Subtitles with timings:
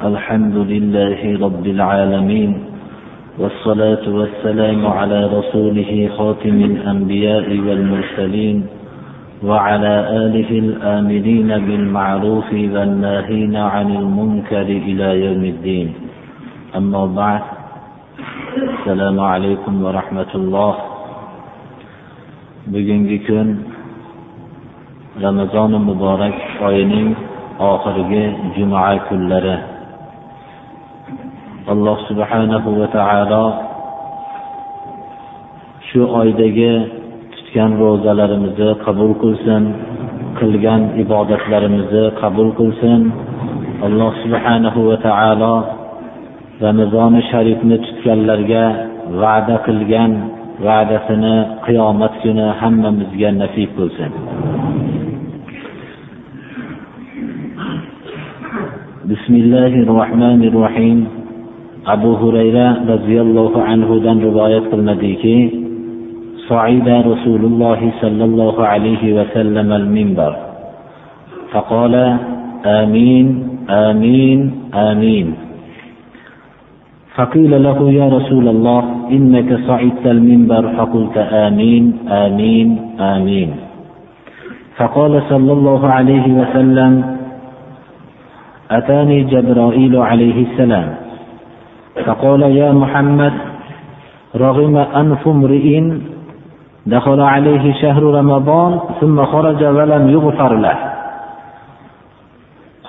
[0.00, 2.52] الحمد لله رب العالمين
[3.38, 8.66] والصلاة والسلام على رسوله خاتم الأنبياء والمرسلين
[9.44, 9.94] وعلى
[10.24, 15.88] آله الآمرين بالمعروف والناهين عن المنكر إلى يوم الدين.
[16.76, 17.42] أما بعد
[18.56, 20.74] السلام عليكم ورحمة الله.
[22.72, 23.48] bugungi kun
[25.20, 27.12] ramazoni muborak oyining
[27.60, 29.69] oxirgi juma kunlari
[31.73, 33.45] alloh subhanahu va taolo
[35.89, 36.73] shu oydagi
[37.35, 39.63] tutgan ro'zalarimizni qabul qilsin
[40.39, 43.01] qilgan ibodatlarimizni qabul qilsin
[43.87, 45.55] alloh subhanahu va taolo
[46.65, 48.65] ramazoni sharifni tutganlarga
[49.21, 50.11] va'da qilgan
[50.67, 54.11] va'dasini qiyomat kuni hammamizga nasib qilsin
[59.13, 60.99] بسم الله الرحمن الرحيم
[61.86, 65.60] abu hurayra roziyallohu anhudan rivoyat qilinadiki
[66.50, 70.32] رسول الله صلى الله عليه وسلم المنبر
[71.52, 71.94] فقال
[72.66, 73.26] آمين
[73.70, 74.38] آمين
[74.74, 75.26] آمين
[77.14, 82.68] فقيل له يا رسول الله إنك صعدت المنبر فقلت آمين آمين
[83.00, 83.50] آمين
[84.76, 86.92] فقال صلى الله عليه وسلم
[88.70, 90.99] أتاني جبرائيل عليه السلام
[91.94, 93.32] فقال يا محمد
[94.36, 95.82] رغم أنف امرئ
[96.86, 100.78] دخل عليه شهر رمضان ثم خرج ولم يغفر له.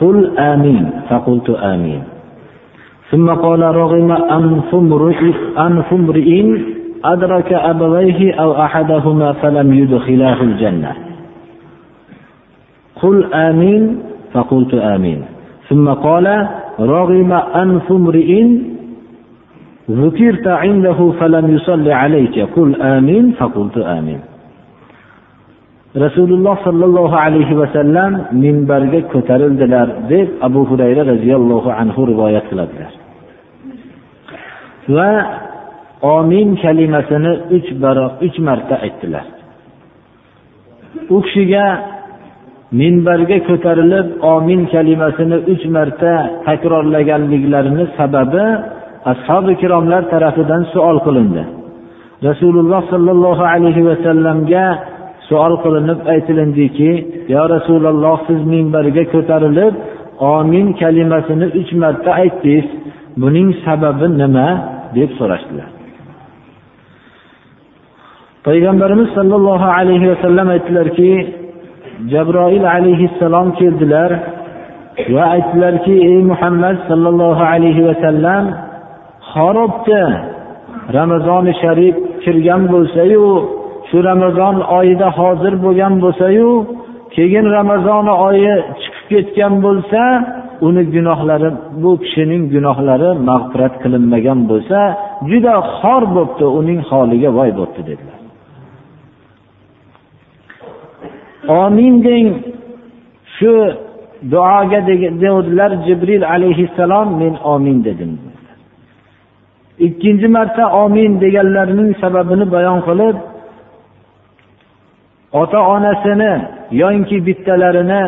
[0.02, 0.90] قل آمين.
[1.10, 2.02] فقلت آمين.
[3.12, 4.12] ثم قال رغم
[5.58, 6.60] أنف امرئ
[7.06, 10.92] أدرك أبويه أو أحدهما فلم يدخلاه الجنة.
[13.02, 14.00] قل آمين.
[14.34, 15.22] فقلت آمين.
[15.70, 16.48] ثم قال
[16.80, 18.46] رغم أنف امرئ
[19.91, 24.21] ذكرت عنده فلم يصلي عليك قل آمين فقلت آمين
[26.05, 28.11] rasululloh sollallohu alayhi vasallam
[28.43, 32.93] minbarga ko'tarildilar deb abu hurayra roziyallohu anhu rivoyat qiladilar
[34.97, 35.11] va
[36.17, 39.27] omin kalimasini uch baro uch marta aytdilar
[41.15, 41.67] u kishiga
[42.81, 46.13] minbarga ko'tarilib omin kalimasini uch marta
[46.47, 48.47] takrorlaganliklarini sababi
[49.12, 51.44] ashobi ikromlar tarafidan savol qilindi.
[52.30, 54.66] Rasululloh sollallohu alayhi vasallamga
[55.30, 56.92] savol qilinib aytilindiki
[57.34, 59.74] yo rasululloh siz minbarga ko'tarilib
[60.36, 62.68] omin kalimasini uch marta aytdingiz.
[63.22, 64.48] Buning sababi nima?
[64.96, 65.70] deb so'rashdilar.
[68.48, 71.12] Payg'ambarimiz sollallohu alayhi vasallam aytdilarki
[72.14, 74.12] jabroil alayhissalom keldilar
[75.16, 78.44] va aytdilarki ey muhammad sollallohu alayhi vasallam
[79.34, 80.02] xorobdi
[80.98, 83.26] ramazoni sharif kirgan bo'lsayu
[83.90, 86.50] shu ramazon oyida hozir bo'lgan bo'lsayu
[87.16, 90.02] keyin ramazon oyi chiqib ketgan bo'lsa
[90.68, 91.50] uni gunohlari
[91.84, 94.80] bu kishining gunohlari mag'firat qilinmagan bo'lsa
[95.30, 98.20] juda xor bo'libdi uning holiga voy bo'libdi dedilar.
[101.64, 102.28] Omin deng
[103.36, 103.54] shu
[104.34, 108.12] duoga dedilar jibril alayhissalom men omin dedim.
[109.88, 113.18] Ikkinchi marta omin deganlarining sababini bayon qilib
[115.42, 116.34] ota onasini
[116.82, 118.04] yoinki bittalarini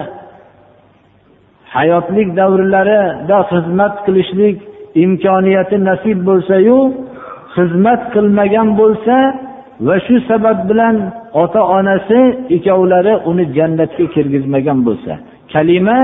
[1.76, 4.58] hayotlik davrlarida xizmat qilishlik
[5.04, 6.78] imkoniyati nasib bo'lsayu
[7.56, 9.16] xizmat qilmagan bo'lsa
[9.88, 10.96] va shu sabab bilan
[11.44, 12.20] ota onasi
[12.56, 15.14] ikkovlari uni jannatga kirgizmagan bo'lsa.
[15.54, 16.00] Kalima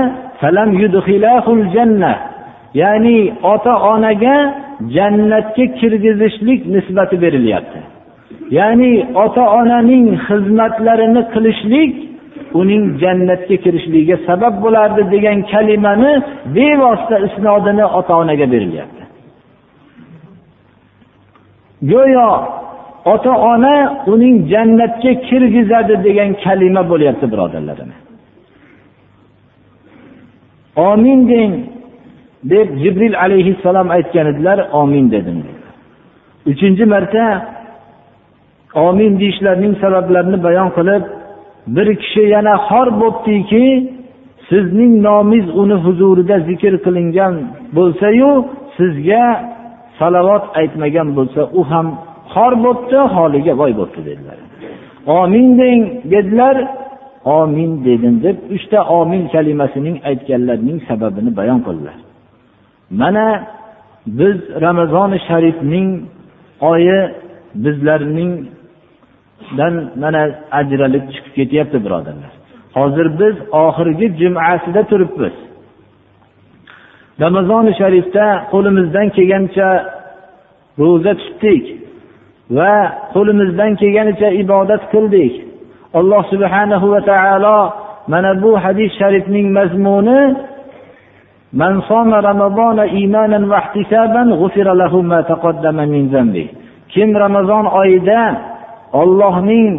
[2.80, 3.18] ya'ni
[3.52, 4.36] ota onaga
[4.96, 7.80] jannatga kirgizishlik nisbati berilyapti.
[8.58, 8.92] Ya'ni
[9.24, 11.92] ota onaning xizmatlarini qilishlik
[12.60, 16.12] uning jannatga kirishligiga sabab bo'lardi degan kalimani
[16.56, 19.02] bevosita isnodini ota onaga berilyapti.
[21.92, 22.28] Go'yo
[23.04, 27.90] ota ona uning jannatga kirgizadi degan kalima bo'lyapti birodarlarim.
[30.76, 31.52] Omin deng
[32.44, 35.38] deb jibril alayhissalom aytgan edilar omin dedim
[36.46, 37.24] uchinchi marta
[38.74, 41.02] omin deyishlarining sabablarini bayon qilib
[41.76, 43.64] bir kishi yana xor bo'libdiki
[44.48, 47.34] sizning nomingiz uni huzurida zikr qilingan
[47.76, 48.30] bo'lsayu
[48.76, 49.24] sizga
[49.98, 51.86] salovat aytmagan bo'lsa u ham
[52.34, 54.38] xor bo'libdi holiga voy bo'libdi dedilar.
[55.20, 55.80] Omin deng
[56.12, 56.56] dedilar.
[57.38, 61.96] Omin dedim deb uchta omin kalimasining aytganlarining sababini bayon qildilar.
[62.90, 63.46] Mana
[64.06, 66.02] biz ramazoni sharifning
[66.60, 67.10] oyi
[67.54, 72.30] bizlarningdan mana ajralib chiqib ketyapti birodarlar.
[72.74, 75.32] Hozir biz oxirgi jumasida turibmiz.
[77.20, 79.68] Ramazoni sharifda qo'limizdan kelgancha
[80.78, 81.64] ro'za tutdik
[82.56, 82.72] va
[83.14, 85.34] qo'limizdan kelganicha ibodat qildik.
[85.98, 87.58] Alloh subhanahu va taolo
[88.12, 90.20] mana bu hadis sharifning mazmuni
[91.53, 96.47] من صام رمضان إيمانا واحتسابا غفر له ما تقدم من ذنبه
[96.95, 98.21] kim ramazon oyida
[99.01, 99.73] ollohning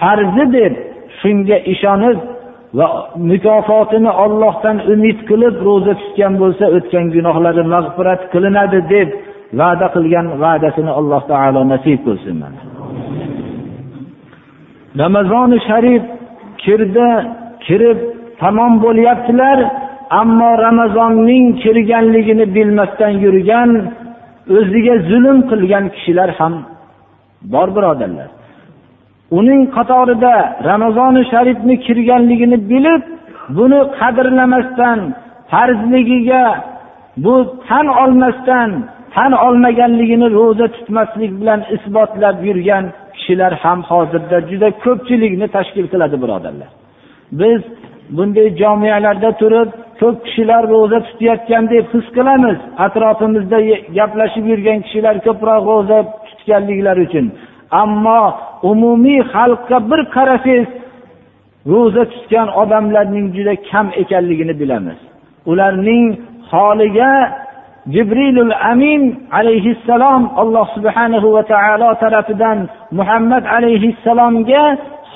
[0.00, 0.72] farzi deb
[1.20, 2.18] shunga ishonib
[2.78, 2.86] va
[3.30, 9.08] mukofotini ollohdan umid qilib ro'za tutgan bo'lsa o'tgan gunohlari mag'firat qilinadi deb
[9.60, 12.60] va'da qilgan va'dasini alloh taolo nasib qilsin mana
[15.02, 16.02] ramazoni sharif
[16.64, 17.08] kirdi
[17.66, 17.98] kirib
[18.42, 19.58] tamom bo'lyaptilar
[20.09, 23.69] ammo ramazonning kirganligini bilmasdan yurgan
[24.57, 26.53] o'ziga zulm qilgan kishilar ham
[27.53, 28.29] bor birodarlar.
[29.39, 30.33] Uning qatorida
[30.69, 33.03] ramazoni sharifni kirganligini bilib
[33.57, 34.99] buni qadrlamasdan
[35.51, 36.45] farzligiga
[37.23, 37.35] bu
[37.67, 38.69] tan olmasdan
[39.15, 46.69] tan olmaganligini ro'za tutmaslik bilan isbotlab yurgan kishilar ham hozirda juda ko'pchilikni tashkil qiladi birodarlar.
[47.41, 47.61] Biz
[48.15, 49.69] bunday jomiyalarda turib
[49.99, 52.57] ko'p kishilar ro'za tutayotgan deb his qilamiz.
[52.85, 53.59] Atrofimizda
[53.97, 57.25] gaplashib yurgan kishilar ko'proq ro'za tutganliklari uchun.
[57.81, 58.21] Ammo
[58.71, 60.67] umumiy xalqqa bir qarasangiz
[61.71, 64.99] ro'za tutgan odamlarning juda kam ekanligini bilamiz.
[65.51, 66.05] Ularning
[66.51, 67.11] holiga
[67.93, 69.01] jibrilul amin
[69.39, 72.57] alayhissalom alloh subhanahu va taolo tarafidan
[72.99, 74.63] muhammad alayhissalomga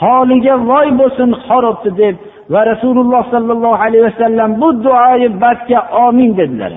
[0.02, 2.16] holiga voy bo'lsin xorobdi deb
[2.54, 6.72] va rasululloh sollallohu alayhi vasallam bu duoyi badga omin dedilar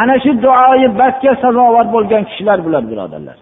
[0.00, 3.36] ana shu duoyi badga sazovor bo'lgan kishilar bular birodarlar.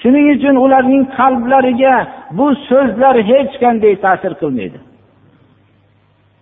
[0.00, 1.94] Shuning uchun ularning qalblariga
[2.38, 4.78] bu so'zlar hech qanday ta'sir qilmaydi.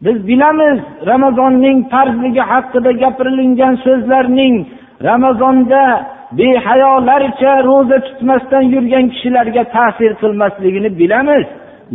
[0.04, 0.78] Biz bilamiz
[1.10, 4.54] ramazonning farzligi haqida gapirilingan so'zlarning
[5.08, 5.82] ramazonda
[6.38, 11.46] behayolarcha ro'za tutmasdan yurgan kishilarga ta'sir qilmasligini bilamiz.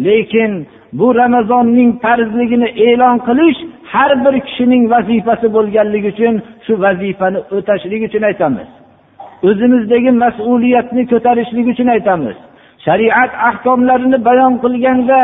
[0.06, 0.52] Lekin
[0.94, 3.60] bu ramazonning farzligini e'lon qilish
[3.94, 8.70] har bir kishining vazifasi bo'lganligi uchun shu vazifani o'tashlik uchun aytamiz.
[9.50, 12.38] O'zimizdagi mas'uliyatni ko'tarishlik uchun aytamiz.
[12.86, 15.20] Shariat ahkomlarini bayon qilganda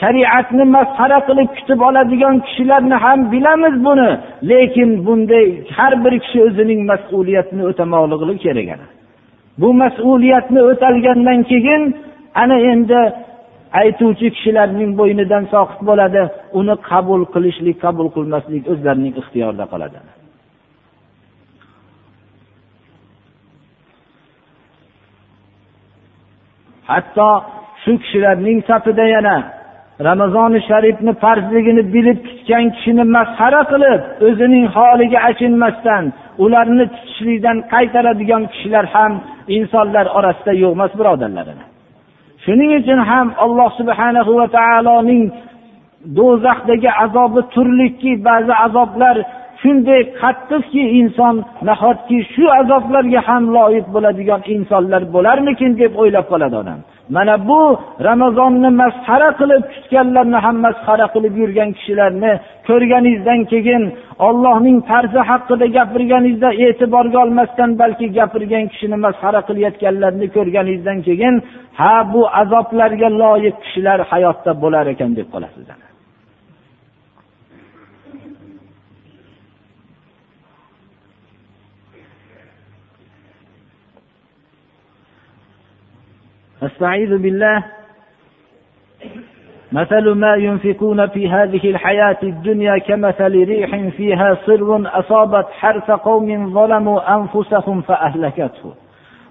[0.00, 4.10] shariatni masxara qilib kutib oladigan kishilarni ham bilamiz buni
[4.50, 8.80] lekin bunday har bir kishi o'zining mas'uliyatini o'tamoqligi kerak
[9.60, 11.82] bu mas'uliyatni o'talgandan keyin
[12.42, 13.00] ana endi
[13.80, 16.22] aytuvchi kishilarning bo'ynidan soqit bo'ladi.
[16.60, 19.98] Uni qabul qilishlik qabul qilmaslik o'zlarining ixtiyorida qoladi.
[26.90, 27.30] Hatto
[27.82, 29.36] shu kishilarning safida yana
[30.08, 36.04] ramazoni sharifni farzligini bilib tutgan kishini masxara qilib o'zining holiga achinmasdan
[36.44, 39.12] ularni tutishlikdan qaytaradigan kishilar ham
[39.56, 41.58] insonlar orasida yo'q emas birodarlarim.
[42.48, 45.24] Shuning uchun ham alloh subhanahu va taoloning
[46.18, 49.16] do'zaxdagi azobi turlikki ba'zi azoblar
[49.62, 51.34] shunday qattiqki inson
[51.68, 56.80] nahotki shu azoblarga ham loyiq bo'ladigan insonlar bo'larmikin deb o'ylab qoladi odam.
[57.16, 57.60] Mana bu
[58.08, 62.32] ramazonni masxara qilib kutganlarni ham masxara qilib yurgan kishilarni
[62.68, 63.82] ko'rganingizdan keyin
[64.28, 71.34] ollohning farzi haqida gapirganingizda e'tiborga olmasdan balki gapirgan kishini masxara qilayotganlarni ko'rganingizdan keyin
[71.79, 75.67] ha bu azoblarga loyiq kishilar hayotda bo'lar ekan deb qolasiz
[86.67, 87.63] أستعيذ بالله
[89.71, 97.15] مثل ما ينفقون في هذه الحياة الدنيا كمثل ريح فيها صر أصابت حرث قوم ظلموا
[97.15, 98.73] أنفسهم فأهلكته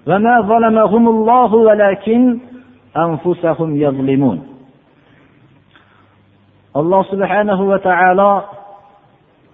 [0.07, 2.21] وما ظلمهم الله ولكن
[2.97, 4.39] أنفسهم يظلمون
[6.79, 8.33] alloh subhanahu va taolo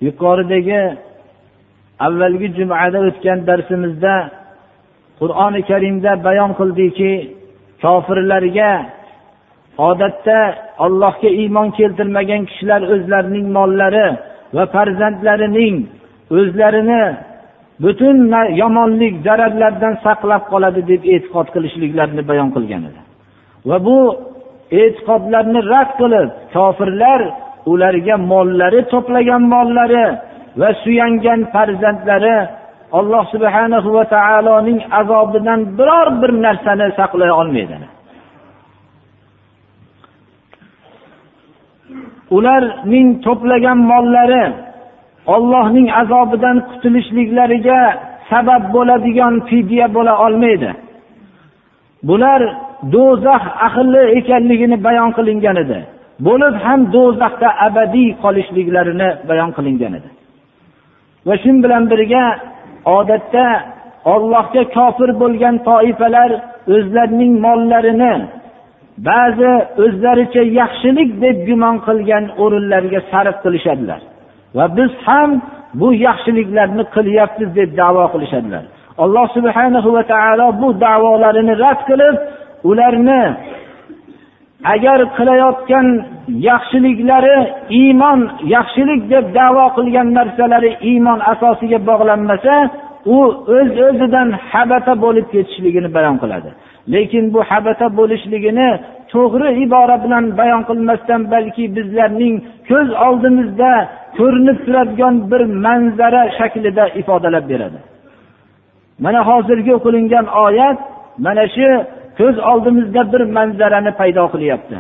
[0.08, 0.84] yuqoridagi
[2.08, 4.16] avvalgi jumada o'tgan darsimizda
[5.20, 7.14] qur'oni karimda bayon qildiki
[7.84, 8.72] kofirlarga
[9.90, 10.40] odatda
[10.86, 14.08] ollohga iymon keltirmagan kishilar o'zlarining mollari
[14.56, 15.76] va farzandlarining
[16.38, 17.04] o'zlarini
[17.83, 18.17] butun
[18.63, 23.01] yomonlik zararlardan saqlab qoladi deb e'tiqod qilishliklarini bayon qilgan edi.
[23.69, 23.99] Va bu
[24.81, 27.21] e'tiqodlarni rad qilib kofirlar
[27.73, 30.07] ularga mollari to'plagan mollari
[30.61, 32.37] va suyangan farzandlari
[32.99, 37.77] alloh subhanahu va taoloning azobidan biror bir narsani saqlay olmaydi.
[42.37, 44.45] Ularning to'plagan mollari
[45.27, 47.81] ollohning azobidan qutulishliklariga
[48.31, 50.71] sabab bo'ladigan fidya bo'la olmaydi.
[52.09, 52.41] Bular
[52.95, 55.79] do'zax ahli ekanligini bayon qilingan edi.
[56.27, 60.09] Bo'lib ham do'zaxda abadiy qolishliklarini bayon qilingan edi.
[61.27, 62.25] Va shu bilan birga
[62.99, 63.47] odatda
[64.15, 66.31] ollohga kofir bo'lgan toifalar
[66.75, 68.15] o'zlarining mollarini
[69.09, 69.53] ba'zi
[69.85, 74.01] o'zlaricha yaxshilik deb gumon qilgan o'rinlarga sarf qilishadilar.
[74.57, 75.31] Va biz ham
[75.81, 78.65] bu yaxshiliklarni qilyapmiz deb davo qilishadilar.
[79.05, 82.17] Alloh subhanahu va taolo bu davolarini rad qilib
[82.71, 83.23] ularni
[84.75, 85.87] agar qilayotgan
[86.51, 87.37] yaxshiliklari
[87.81, 88.21] iymon
[88.57, 92.55] yaxshilik deb davo qilgan narsalari iymon asosiga bog'lanmasa
[93.17, 96.51] u o'z öz o'zidan habata bo'lib ketishligini bayon qiladi.
[96.95, 98.69] Lekin bu habata bo'lishligini
[99.15, 102.35] to'g'ri ibora bilan bayon qilmasdan balki bizlarning
[102.71, 103.73] ko'z oldimizda
[104.19, 107.79] ko'rinib turadigan bir manzara shaklida ifodalab beradi.
[109.05, 110.79] Mana hozirgi o'qilingan oyat
[111.27, 111.69] mana shu
[112.19, 114.79] ko'z oldimizda bir manzarani paydo qilyapti.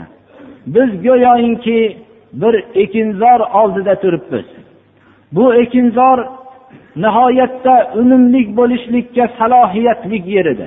[0.75, 1.79] Biz go'yoinki
[2.43, 4.47] bir ekinzor oldida turibmiz.
[5.37, 6.19] Bu ekinzor
[7.05, 10.67] nihoyatda unumli bo'lishlikka salohiyatli yer edi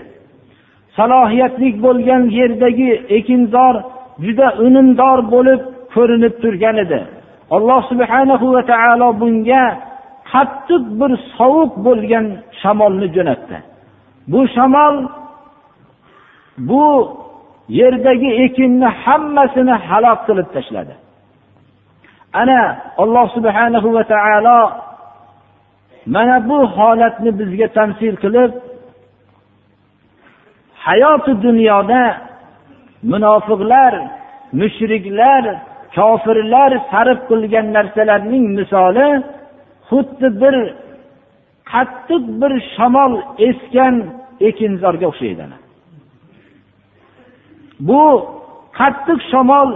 [0.97, 3.75] salohiyatli bo'lgan yerdagi ekinzor
[4.25, 5.61] juda unumdor bo'lib
[5.93, 6.99] ko'rinib turgan edi.
[7.55, 9.63] Alloh subhanahu va taolo bunga
[10.31, 12.25] qattiq bir sovuq bo'lgan
[12.61, 13.57] shamolni jo'natdi.
[14.31, 14.95] Bu shamol
[16.69, 16.85] bu
[17.79, 20.93] yerdagi ekinni hammasini halok qilib tashladi.
[22.41, 22.61] Ana
[23.03, 24.59] alloh subhanahu va taolo
[26.15, 28.51] mana bu holatni bizga tamsil qilib
[30.88, 32.01] hayoti dunyoda
[33.12, 33.94] munofiqlar
[34.60, 35.44] mushriklar
[35.96, 39.08] kofirlar sarf qilgan narsalarning misoli
[39.89, 40.56] xuddi bir
[41.72, 43.13] qattiq bir shamol
[43.50, 43.96] esgan
[44.50, 45.46] ekinzorga o'xshaydi
[47.88, 48.03] bu
[48.79, 49.70] qattiq shamol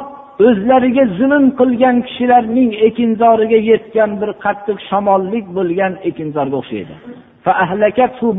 [0.48, 6.96] o'zlariga zulm qilgan kishilarning ekinzoriga yetgan bir qattiq shamollik bo'lgan ekinzorga o'xshaydi.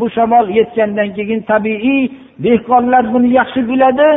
[0.01, 2.03] Bu shamol yetgandan keyin tabiiy
[2.45, 4.09] dehqonlar buni yaxshi biladi.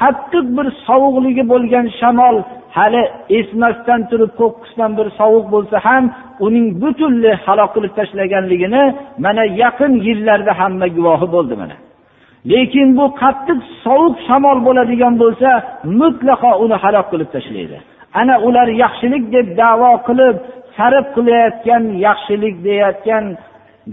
[0.00, 2.36] Qattiq bir sovuqligi bo'lgan shamol
[2.76, 3.02] hali
[3.38, 6.04] esmasdan turib qo'qqisdan bir sovuq bo'lsa ham
[6.46, 8.84] uning butunlay halok qilib tashlaganligini
[9.24, 11.76] mana yaqin yillarda hamma guvohi bo'ldi mana.
[12.52, 15.50] Lekin bu qattiq sovuq shamol bo'ladigan bo'lsa
[16.00, 17.78] mutlaqo uni halok qilib tashlaydi.
[18.20, 20.36] Ana ular yaxshilik deb davo qilib
[20.76, 23.24] sarf qilayotgan yaxshilik deyayotgan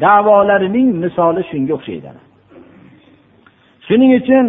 [0.05, 2.09] davolarining misoli shunga o'xshaydi
[3.87, 4.45] shuning uchun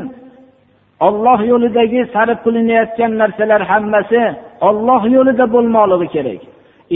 [1.07, 4.23] olloh yo'lidagi sarf qilinayotgan narsalar hammasi
[4.69, 6.41] olloh yo'lida bo'lmoqligi kerak.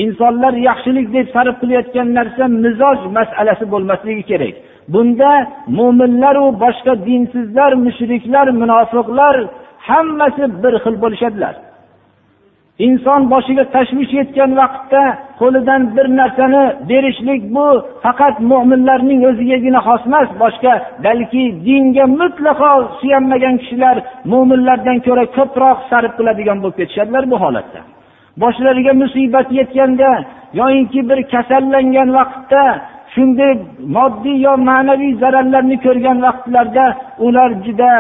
[0.03, 4.55] Insonlar yaxshilik deb sarf qilayotgan narsa mizoj masalasi bo'lmasligi kerak.
[4.93, 5.31] Bunda
[5.79, 9.37] mo'minlaru boshqa dinsizlar mushriklar munofiqlar
[9.89, 11.55] hammasi bir xil bo'lishadilar.
[12.79, 15.03] Inson boshiga tashvish yetgan vaqtda
[15.41, 17.67] qo'lidan bir narsani berishlik bu
[18.05, 20.73] faqat mo'minlarning o'zigagina xos emas boshqa
[21.05, 23.97] balki dinga mutlaqo suyanmagan kishilar
[24.33, 27.81] mo'minlardan ko'ra ko'proq sarf qiladigan bo'lib ketishadilar bu holatda.
[28.43, 30.11] Boshlariga musibat yetganda
[30.61, 32.63] yoyinki bir kasallangan vaqtda
[33.15, 33.53] shunday
[33.97, 36.87] moddiy yo ma'naviy zararlarni ko'rgan vaqtlarda
[37.27, 37.93] ular juda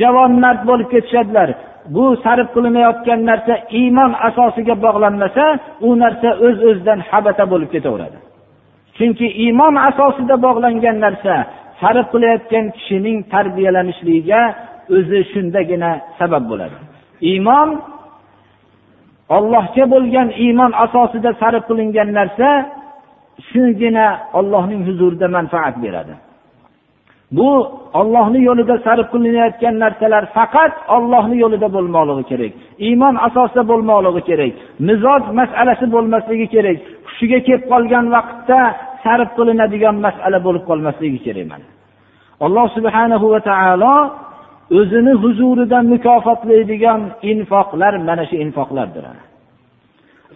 [0.00, 1.48] javonmard bo'lib ketishadilar.
[1.94, 5.44] Bu sarf qilinayotgan narsa iymon asosiga bog'lanmasa
[5.86, 8.18] u narsa o'z öz o'zidan habata bo'lib ketaveradi.
[8.96, 11.34] Chunki iymon asosida bog'langan narsa
[11.80, 14.42] sarf qilayotgan kishining tarbiyalanishligiga
[14.96, 16.76] o'zi shundagina sabab bo'ladi.
[17.30, 17.68] Iymon
[19.36, 22.48] ollohga bo'lgan iymon asosida sarf qilingan narsa
[23.50, 24.06] shugina
[24.38, 26.14] ollohning huzurida manfaat beradi.
[27.38, 27.50] Bu
[28.00, 32.52] ollohni yo'lida sarf qilinayotgan narsalar faqat ollohni yo'lida bo'lmoqligi kerak.
[32.86, 34.52] Iymon asosida bo'lmoqligi kerak.
[34.88, 36.78] Mizoj masalasi bo'lmasligi kerak.
[37.08, 38.60] Hushiga kelib qolgan vaqtda
[39.04, 41.66] sarf qilinadigan masala bo'lib qolmasligi kerak mana
[42.44, 43.96] alloh subhanahu va taolo
[44.78, 47.00] o'zini huzurida mukofotlaydigan
[47.32, 49.04] infoqlar mana shu infoqlardir.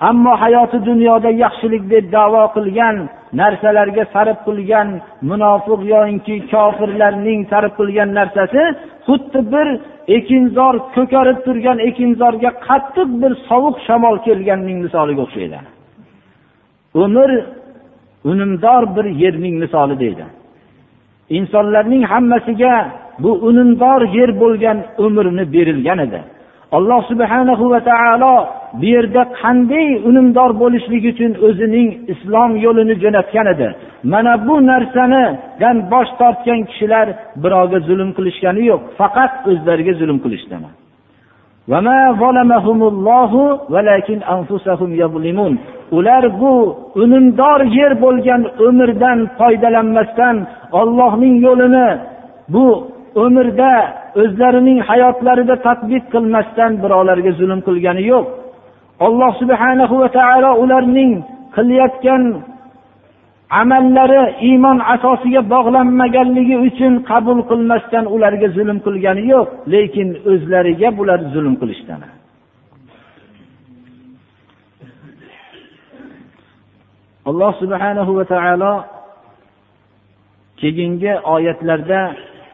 [0.00, 2.96] Ammo hayoti dunyoda yaxshilik deb davo qilgan
[3.40, 4.88] narsalarga sarf qilgan
[5.30, 8.62] munofiq yoinki kofirlarning sarf qilgan narsasi
[9.06, 9.68] xuddi bir
[10.16, 15.58] ekinzor ko'karib turgan ekinzorga qattiq bir sovuq shamol kelganning misoliga o'xshaydi.
[17.04, 17.30] Umr
[18.30, 20.24] unumdor bir yerning misoli deydi.
[21.38, 22.74] Insonlarning hammasiga
[23.18, 26.20] bu unumdor yer bo'lgan umrni berilgan edi.
[26.76, 28.34] Alloh subhanahu va taolo
[28.80, 33.68] bu yerda qanday unumdor bo'lishlik uchun o'zining islom yo'lini jo'natgan edi.
[34.12, 37.06] Mana bu narsanidan bosh tortgan kishilar
[37.42, 40.56] birovga zulm qilishgani yo'q faqat o'zlariga zulm qilishdi
[45.96, 46.54] ular bu
[47.02, 50.36] unumdor yer bo'lgan umrdan foydalanmasdan
[50.80, 51.88] ollohning yo'lini
[52.54, 52.66] bu
[53.24, 53.72] umrda
[54.22, 58.26] o'zlarining hayotlarida tadbiq qilmasdan birovlarga zulm qilgani yo'q.
[59.06, 61.12] Alloh subhanahu va taolo ularning
[61.56, 62.22] qilayotgan
[63.60, 71.54] amallari iymon asosiga bog'lanmaganligi uchun qabul qilmasdan ularga zulm qilgani yo'q lekin o'zlariga bular zulm
[71.60, 71.94] qilishdi
[77.30, 78.72] alloh subhanahu va taolo
[80.60, 82.00] keyingi oyatlarda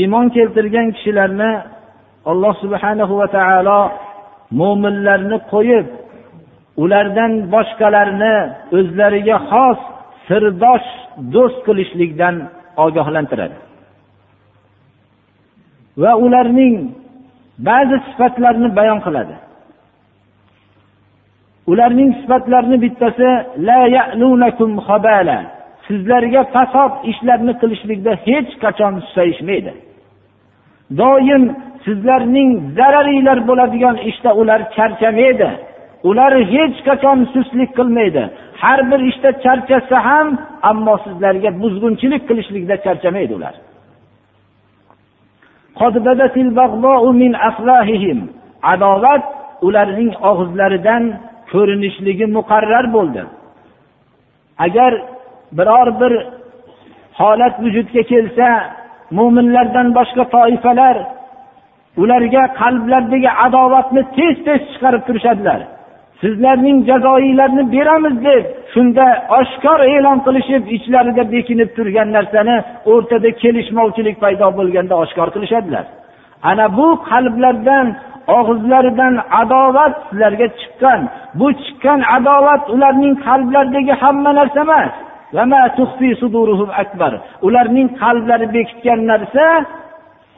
[0.00, 1.52] iymon keltirgan kishilarni
[2.30, 3.80] alloh subhanahu va taolo
[4.60, 5.86] mo'minlarni qo'yib
[6.82, 8.34] ulardan boshqalarni
[8.78, 9.78] o'zlariga xos
[10.26, 10.88] sirdosh
[11.34, 12.34] do'st qilishlikdan
[12.84, 13.56] ogohlantiradi
[16.02, 16.76] va ularning
[17.58, 19.34] ba'zi sifatlarni bayon qiladi.
[21.66, 23.28] Ularning sifatlarini bittasi
[25.86, 29.72] sizlarga fasod ishlarni qilishlikda hech qachon susayishmaydi.
[31.00, 31.44] Doim
[31.84, 35.50] sizlarning zararinglar bo'ladigan ishda ular charchamaydi.
[36.08, 38.22] Ular hech qachon sustlik qilmaydi.
[38.62, 40.28] Har bir ishda charchasa ham
[40.70, 43.54] ammo sizlarga buzg'unchilik qilishlikda charchamaydi ular.
[48.72, 49.24] Adovat
[49.66, 51.02] ularning og'izlaridan
[51.52, 53.22] ko'rinishligi muqarrar bo'ldi.
[54.66, 54.92] Agar
[55.58, 56.12] biror bir
[57.20, 58.48] holat vujudga kelsa
[59.18, 60.96] mo'minlardan boshqa toifalar
[62.02, 65.60] ularga qalblaridagi adovatni tez tez chiqarib turishadilar.
[66.20, 69.06] Sizlarning jazoinglarni beramiz deb shunda
[69.38, 72.56] oshkor e'lon qilishib ichlarida bekinib turgan narsani
[72.92, 75.84] o'rtada kelishmovchilik paydo bo'lganda oshkor qilishadilar.
[76.50, 77.86] Ana bu qalblardan
[78.38, 81.00] og'izlaridan adovat sizlarga chiqqan.
[81.40, 84.92] Bu chiqqan adovat ularning qalblaridagi hamma narsa emas.
[87.46, 89.46] Ularning qalblari bekitgan narsa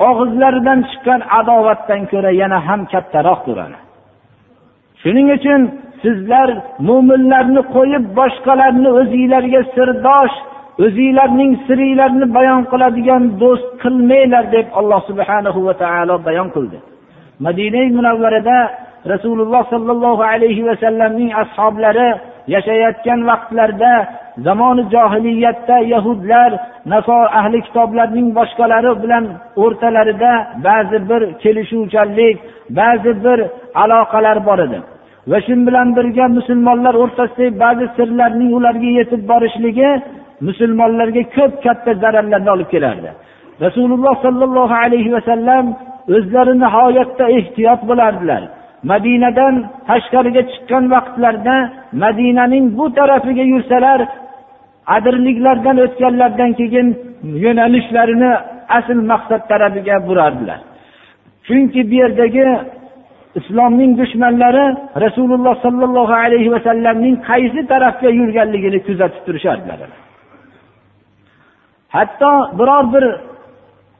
[0.09, 3.59] og'izlaridan chiqqan adovatdan ko'ra yana ham kattaroqdir
[5.03, 5.61] shuning uchun
[6.03, 6.49] sizlar
[6.89, 10.35] mo'minlarni qo'yib boshqalarni o'zinglarga sirdosh
[10.85, 16.79] o'zinglarning siringlarni bayon qiladigan do'st qilmanglar deb alloh subhanahu va taolo bayon qildi.
[17.45, 18.59] Madina munavvarada
[19.13, 22.09] rasululloh sollallohu alayhi vasallamning ashoblari
[22.55, 23.95] yashayotgan vaqtlarida
[24.47, 26.51] zamoni johiliyatda yahudlar
[26.93, 29.25] naso ahli kitoblarning boshqalari bilan
[29.63, 30.33] o'rtalarida
[30.67, 32.37] ba'zi bir kelishuvchanlik
[32.79, 33.39] ba'zi bir
[33.83, 34.79] aloqalar bor edi.
[35.31, 39.91] Va shu bilan birga musulmonlar o'rtasidagi ba'zi sirlarning ularga yetib borishligi
[40.49, 43.11] musulmonlarga ko'p katta zararlarni olib kelardi.
[43.65, 45.65] Rasululloh sollallohu alayhi vasallam
[46.17, 48.43] o'zlari nihoyatda ehtiyot bo'lardilar.
[48.91, 49.55] Madinadan
[49.89, 51.57] tashqariga chiqqan vaqtlarida
[52.05, 54.01] madinaning bu tarafiga yursalar
[54.97, 56.87] adirliklardan o'tganlaridan keyin
[57.45, 58.33] yo'nalishlarini
[58.79, 60.61] asl maqsad tarafiga burardilar.
[61.47, 62.47] Chunki bu yerdagi
[63.35, 64.67] islomning dushmanlari
[65.05, 69.79] rasululloh sollallohu alayhi vasallamning qaysi tarafga yurganligini kuzatib turishardilar.
[71.97, 73.05] Hatto biror bir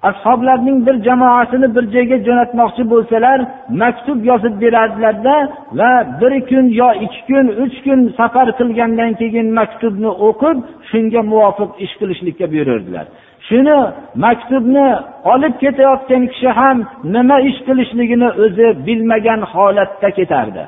[0.03, 3.39] ashoblarning bir jamoasini bir joyga jo'natmoqchi bo'lsalar
[3.83, 5.35] maktub yozib berardilarda
[5.79, 10.57] va bir kun yo ikki kun uch kun safar qilgandan keyin maktubni o'qib
[10.91, 13.07] shunga muvofiq ish qilishlikka buyurardilar
[13.49, 13.79] shuni
[14.25, 14.89] maktubni
[15.33, 16.79] olib ketayotgan kishi ham
[17.15, 20.65] nima ish qilishligini o'zi bilmagan holatda ketardi.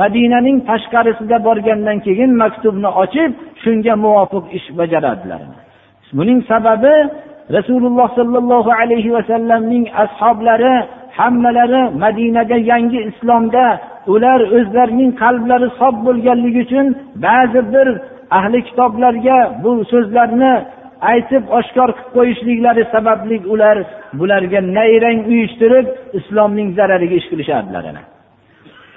[0.00, 3.30] Madinaning tashqarisiga borgandan keyin maktubni ochib
[3.62, 5.40] shunga muvofiq ish bajaradilar.
[6.18, 6.94] Buning sababi
[7.56, 10.74] rasululloh sollallohu alayhi vasallamning ashoblari
[11.18, 13.64] hammalari madinaga yangi islomda
[14.14, 16.86] ular o'zlarining qalblari sof bo'lganligi uchun
[17.26, 17.88] ba'zi bir
[18.38, 20.52] ahli kitoblarga bu so'zlarni
[21.12, 23.76] aytib oshkor qilib qo'yishliklari sababli ular
[24.18, 25.86] bularga nayrang uyushtirib
[26.18, 27.84] islomning zarariga ish qilishardilar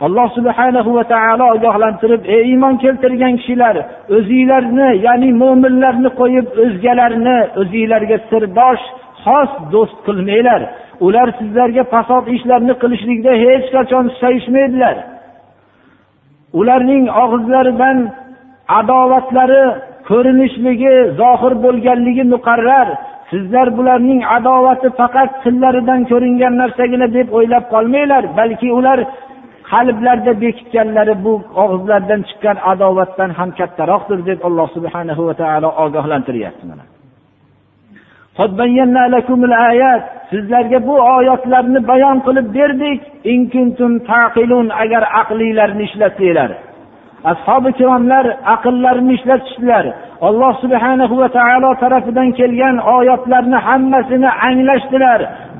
[0.05, 3.75] alloh subhanahu va taolo ogohlantirib ey iymon keltirgan kishilar
[4.17, 8.83] o'zinglarni ya'ni mo'minlarni qo'yib o'zgalarni o'zinglarga sirdosh
[9.23, 10.61] xos do'st qilmanglar.
[11.07, 14.95] Ular sizlarga fasod ishlarni qilishlikda hech qachon susayishmaydilar
[16.59, 17.97] ularning og'izlaridan
[18.79, 19.63] adovatlari
[20.09, 22.87] ko'rinishligi zohir bo'lganligi muqarrar.
[23.31, 28.99] Sizlar bularning adovati faqat tillaridan ko'ringan narsagina deb o'ylab qolmanglar balki ular
[29.71, 36.85] qalblarda bekitganlari bu og'izlaridan chiqqan adovatdan ham kattaroqdir deb alloh subhanahu va taolo ogohlantiryapti mana.
[40.29, 42.99] Sizlarga bu oyatlarni bayon qilib berdik.
[44.83, 46.51] Agar aqlinglarni ishlatsanglar.
[47.31, 49.85] Ashobi ikromlar aqllarini ishlatishdilar
[50.27, 55.19] alloh subhanahu va taolo tarafidan kelgan oyatlarni hammasini anglashdilar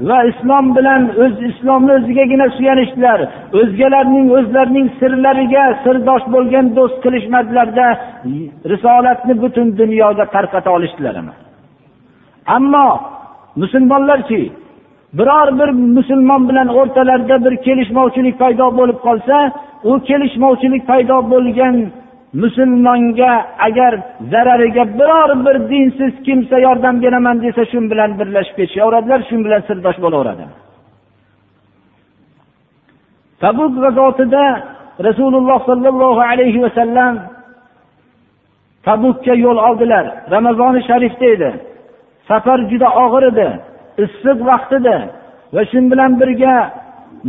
[0.09, 3.19] va islom bilan o'z islomni o'zigagina suyanishdilar.
[3.59, 7.87] O'zgalarning o'zlarining sirlariga sirdosh bo'lgan do'st qilishmadilarda
[8.71, 11.15] risolatni butun dunyoga tarqata olishdilar
[12.57, 12.87] ammo
[13.61, 14.41] musulmonlarki
[15.13, 19.37] biror bir musulmon bilan o'rtalarida bir kelishmovchilik paydo bo'lib qolsa
[19.83, 21.75] u kelishmovchilik paydo bo'lgan
[22.33, 23.33] musulmonga
[23.67, 23.93] agar
[24.31, 29.97] zarariga biror bir dinsiz kimsa yordam beraman desa shu bilan birlashib ketishaveradilar shu bilan sirdosh
[30.03, 30.45] bo'laveradi.
[33.43, 34.45] Tabuk g'azotida
[35.07, 37.13] rasululloh sollallohu alayhi vasallam
[38.87, 40.05] tabukka yo'l oldilar.
[40.35, 41.51] Ramazoni sharifda edi.
[42.29, 43.49] Safar juda og'ir edi
[44.03, 44.97] issiq vaqt edi
[45.53, 46.55] va shu bilan birga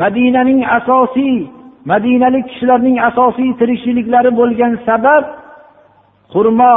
[0.03, 1.37] madinaning asosiy
[1.85, 5.25] madinalik kishilarning asosiy tirikchiliklari bo'lgan sabab
[6.33, 6.73] xurmo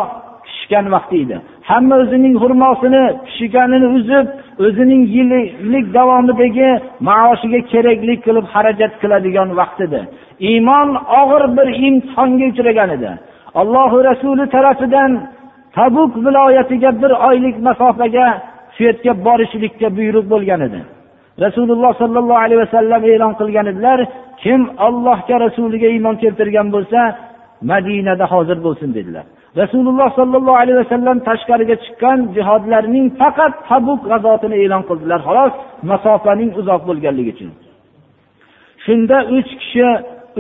[0.45, 1.37] pishgan vaqti edi.
[1.69, 4.25] Hamma o'zining xurmosini pishganini uzib
[4.65, 6.69] o'zining yillik davomidagi
[7.09, 10.01] maoshiga kerakli qilib xarajat qiladigan vaqt edi.
[10.49, 10.89] Iymon
[11.21, 13.11] og'ir bir imtihonga uchragan edi.
[13.61, 15.11] Allohu rasuli tarafidan
[15.77, 18.27] tabuk viloyatiga bir oylik masofaga
[18.73, 20.79] shu yerga borishlikka buyruq bo'lgan edi.
[21.45, 23.99] Rasululloh sollallohu alayhi vasallam e'lon qilgan edilar
[24.43, 26.99] kim allohga rasuliga iymon keltirgan bo'lsa
[27.71, 29.25] madinada hozir bo'lsin dedilar.
[29.61, 35.19] Rasululloh sollallohu alayhi vasallam tashqariga chiqqan jihodlarning faqat tabuk g'azotini e'lon qildilar.
[35.27, 35.53] Xolos
[35.91, 37.51] masofaning uzoq bo'lganligi uchun.
[38.85, 39.87] Shunda uch kishi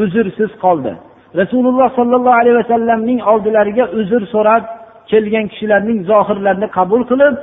[0.03, 0.93] uzrsiz qoldi.
[1.41, 4.63] Rasululloh sollallohu alayhi vasallamning oldilariga uzr so'rab
[5.11, 7.35] kelgan kishilarning zohirlarini qabul qilib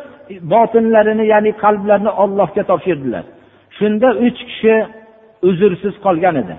[0.52, 3.24] botinlarini ya'ni qalblarini ollohga topshirdilar.
[3.80, 4.74] Shunda uch kishi
[5.48, 6.56] uzrsiz qolgan edi.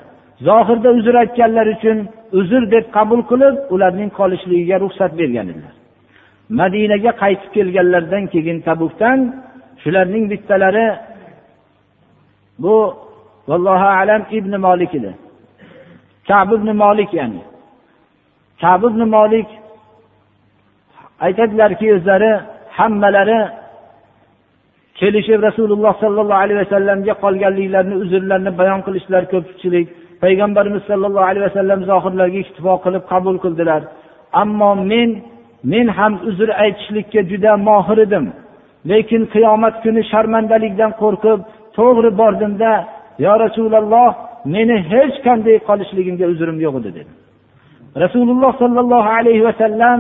[0.48, 1.98] Zohirda uzr aytganlar uchun
[2.40, 5.76] uzr deb qabul qilib ularning qolishligiga ruxsat bergan edilar.
[6.60, 9.20] Madinaga qaytib kelganlaridan keyin tabukdan
[9.82, 10.88] shularning bittalari
[12.64, 12.76] bu
[13.50, 15.12] vallohu alam ibn molik edi.
[16.28, 17.42] Kab ibn molik ya'ni.
[18.62, 19.50] Kab ibn molik
[21.26, 22.32] aytadilarki o'zlari
[22.78, 23.40] hammalari
[25.02, 29.88] kelishib rasululloh sollallohu alayhi vasallamga qolganliklarini uzrlarini bayon qilishdilar ko'pchilik.
[30.24, 33.82] Payg'ambarimiz sollallohu alayhi vasallam zohirlarga iktifo qilib qabul qildilar.
[34.42, 35.10] Ammo men
[35.72, 38.26] men ham uzr aytishlikka juda mohir edim.
[38.90, 41.40] Lekin qiyomat kuni sharmandalikdan qo'rqib
[41.78, 42.72] to'g'ri bordimda
[43.26, 44.10] yo rasululloh
[44.56, 47.12] meni hech qanday qolishligimga uzrim yo'q edi dedi.
[48.04, 50.00] Rasululloh sollallohu alayhi vasallam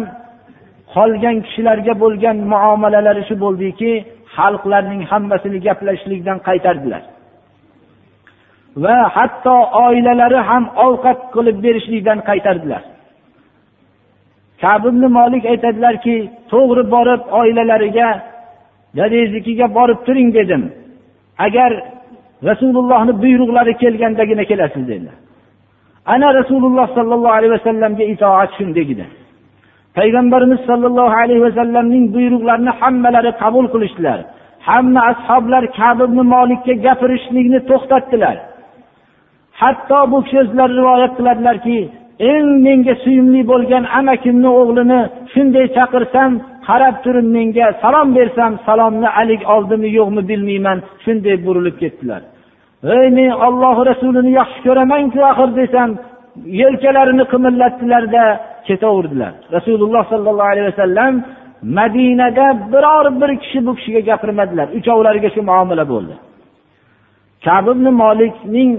[0.95, 3.91] qolgan kishilarga bo'lgan muomalalari shu bo'ldiki
[4.37, 7.03] xalqlarning hammasini gaplashishlikdan qaytardilar.
[8.83, 12.83] Va hatto oilalari ham ovqat qilib berishlikdan qaytardilar.
[14.63, 16.15] Kabibni molik aytadilarki
[16.51, 18.09] to'g'ri borib oilalariga
[18.97, 20.63] dadangiznikiga borib turing dedim.
[21.45, 21.71] Agar
[22.49, 25.17] rasulullohni buyruqlari kelgandagina kelasiz dedilar.
[26.13, 28.85] Ana rasululloh sollallohu alayhi vasallamga itoat shunday
[29.97, 34.19] payg'ambarimiz sollallohu alayhi vasallamning buyruqlarini hammalari qabul qilishdilar.
[34.67, 38.35] Hamma ashoblar kabi molikka gapirishlikni to'xtatdilar.
[39.61, 41.77] Hatto bu kishi o'zlari rivoyat qiladilarki
[42.31, 44.99] eng menga suyumli bo'lgan amakimni o'g'lini
[45.33, 46.31] shunday chaqirsam
[46.67, 52.21] qarab turib menga salom bersam salomni alik oldimi yo'qmi bilmayman shunday burilib ketdilar.
[52.97, 55.89] Ey men ollohi rasulini yaxshi ko'ramanku axir desam
[56.45, 58.23] yelkalarini qimillatdilarda
[58.67, 59.33] ketaverdilar.
[59.51, 61.13] Rasululloh sollallohu alayhi vasallam
[61.63, 64.67] madinada biror bir kishi bu kishiga gapirmadilar.
[64.79, 66.15] Uchovlariga shu muomala bo'ldi.
[67.45, 68.71] Kab ibn molikning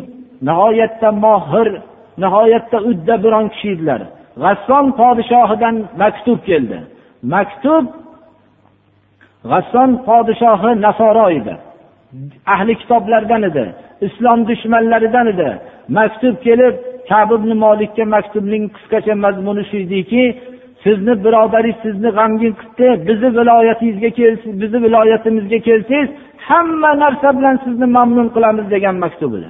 [0.48, 1.68] nihoyatda mohir
[2.22, 4.00] nihoyatda udda biron kishi edilar.
[4.42, 6.78] G'asson podshohidan maktub keldi.
[7.34, 7.84] Maktub
[9.50, 11.54] g'asson podshohi nasoro edi.
[12.54, 13.64] Ahli kitoblardan edi
[14.06, 15.48] islom dushmanlaridan edi.
[15.98, 16.74] Maktub kelib
[17.10, 20.24] kab ibn molikka maktubning qisqacha mazmuni shu ediki
[20.84, 26.08] sizni birodaringiz sizni g'amgin qildi bizni viloyatingizga kelsiz bizni viloyatimizga kelsangiz
[26.48, 29.48] hamma narsa bilan sizni mamnun qilamiz degan maktub edi.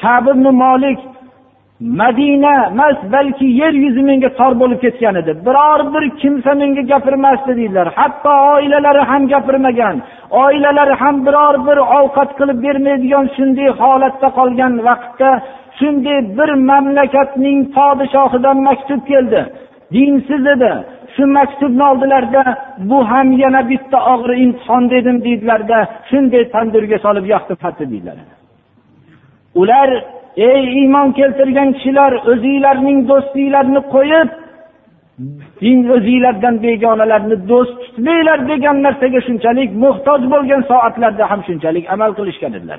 [0.00, 0.98] Kab ibn molik
[1.80, 5.32] madina emas balki yer yuzi menga tor bo'lib ketgan edi.
[5.46, 7.88] Biror bir kimsa menga gapirmasdi deydilar.
[7.98, 9.96] Hatto oilalari ham gapirmagan.
[10.42, 15.30] Oilalari ham biror bir ovqat qilib bermaydigan shunday holatda qolgan vaqtda
[15.78, 19.40] shunday bir mamlakatning podshohidan maktub keldi.
[19.94, 20.72] Dinsiz edi.
[21.14, 22.42] Shu maktubni oldilarda
[22.90, 25.78] bu ham yana bitta og'ir imtihon dedim deydilarda
[26.10, 28.16] shunday tandirga solib yoqdi hatto deydilar.
[29.60, 29.88] Ular
[30.36, 34.28] ey iymon keltirgan kishilar o'zinglarning do'stinglarni qo'yib
[35.62, 42.52] din o'zinglardan begonalarni do'st tutmanglar degan narsaga shunchalik muhtoj bo'lgan soatlarda ham shunchalik amal qilishgan
[42.58, 42.78] edilar.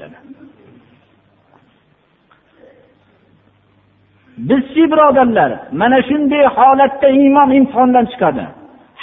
[4.37, 8.43] Bizchi birodarlar mana shunday holatda iymon imtihondan chiqadi.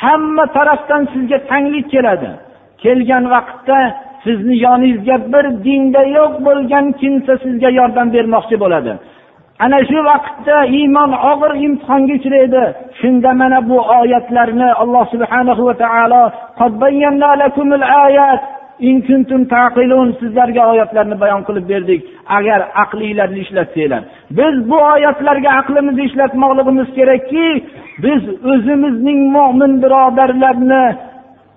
[0.02, 2.30] Hamma tarafdan sizga tanglik keladi.
[2.82, 3.78] Kelgan vaqtda
[4.24, 8.92] sizni yoningizga bir dinda yo'q bo'lgan kimsa sizga yordam bermoqchi bo'ladi.
[9.64, 12.64] Ana shu vaqtda iymon og'ir imtihonga uchraydi.
[13.00, 16.22] Shunda mana bu oyatlarni alloh subhanahu va taolo
[20.20, 22.00] sizlarga oyatlarni bayon qilib berdik.
[22.38, 24.02] Agar aqlinglarni ishlatsanglar.
[24.38, 27.46] Biz bu oyatlarga aqlimizni ishlatmoqligimiz kerakki
[28.04, 30.84] biz o'zimizning mo'min birodarlarni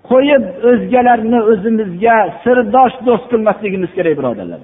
[0.09, 4.59] qo'yib o'zgalarni o'zimizga sirdosh do'st qilmasligimiz kerak birodarlar.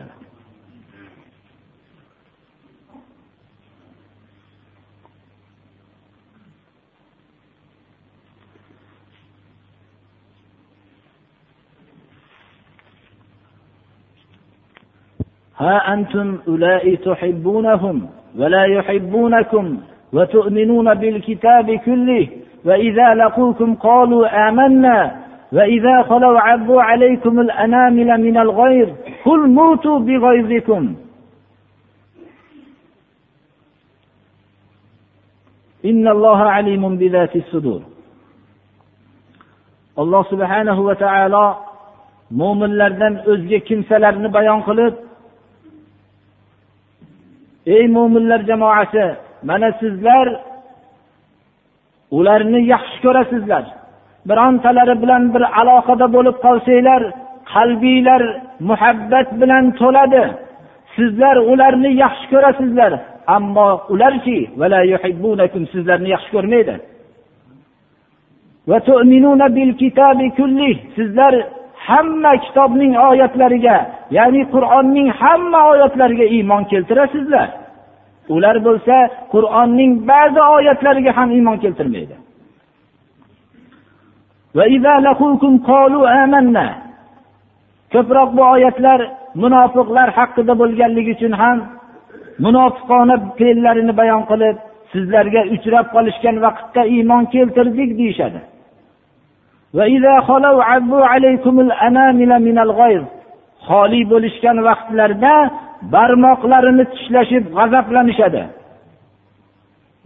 [15.61, 17.97] ha antum ulai tuhibbunahum
[18.39, 19.77] va la yuhibbunakum
[20.13, 22.25] va tu'minuna bil kitabi kullih
[22.65, 24.97] va idza laqukum qalu amanna
[25.51, 28.87] va idza khalaw abbu alaykum al anamila min al ghayr
[29.23, 30.95] qul mutu bi ghayzikum
[40.01, 41.45] alloh subhanahu va taolo
[42.31, 45.10] mo'minlardan o'zga kimsalarni bayon qilib
[47.65, 49.05] ey mo'minlar jamoasi
[49.43, 50.27] mana sizlar
[52.11, 53.63] ularni yaxshi ko'rasizlar.
[54.29, 57.01] Birontalari bilan bir aloqada bo'lib qolsanglar
[57.53, 58.21] qalbinglar
[58.69, 60.23] muhabbat bilan to'ladi.
[60.95, 62.91] Sizlar ularni yaxshi ko'rasizlar
[63.35, 64.37] ammo ularchi
[65.73, 66.75] sizlarni yaxshi ko'rmaydi.
[70.97, 71.33] Sizlar
[71.87, 73.77] hamma kitobning oyatlariga
[74.17, 77.49] ya'ni qur'onning hamma oyatlariga iymon keltirasizlar.
[78.35, 78.95] Ular bo'lsa
[79.33, 82.15] qur'onning ba'zi oyatlariga ham iymon keltirmaydi.
[87.93, 88.99] Ko'proq bu oyatlar
[89.43, 91.57] munofiqlar haqida bo'lganligi uchun ham
[92.45, 94.57] munofiqona fe'llarini bayon qilib
[94.91, 98.39] sizlarga uchrab qolishgan vaqtda iymon keltirdik deyishadi.
[103.67, 105.35] Xoli bo'lishgan vaqtlarda
[105.93, 108.43] barmoqlarini tishlashib g'azablanishadi.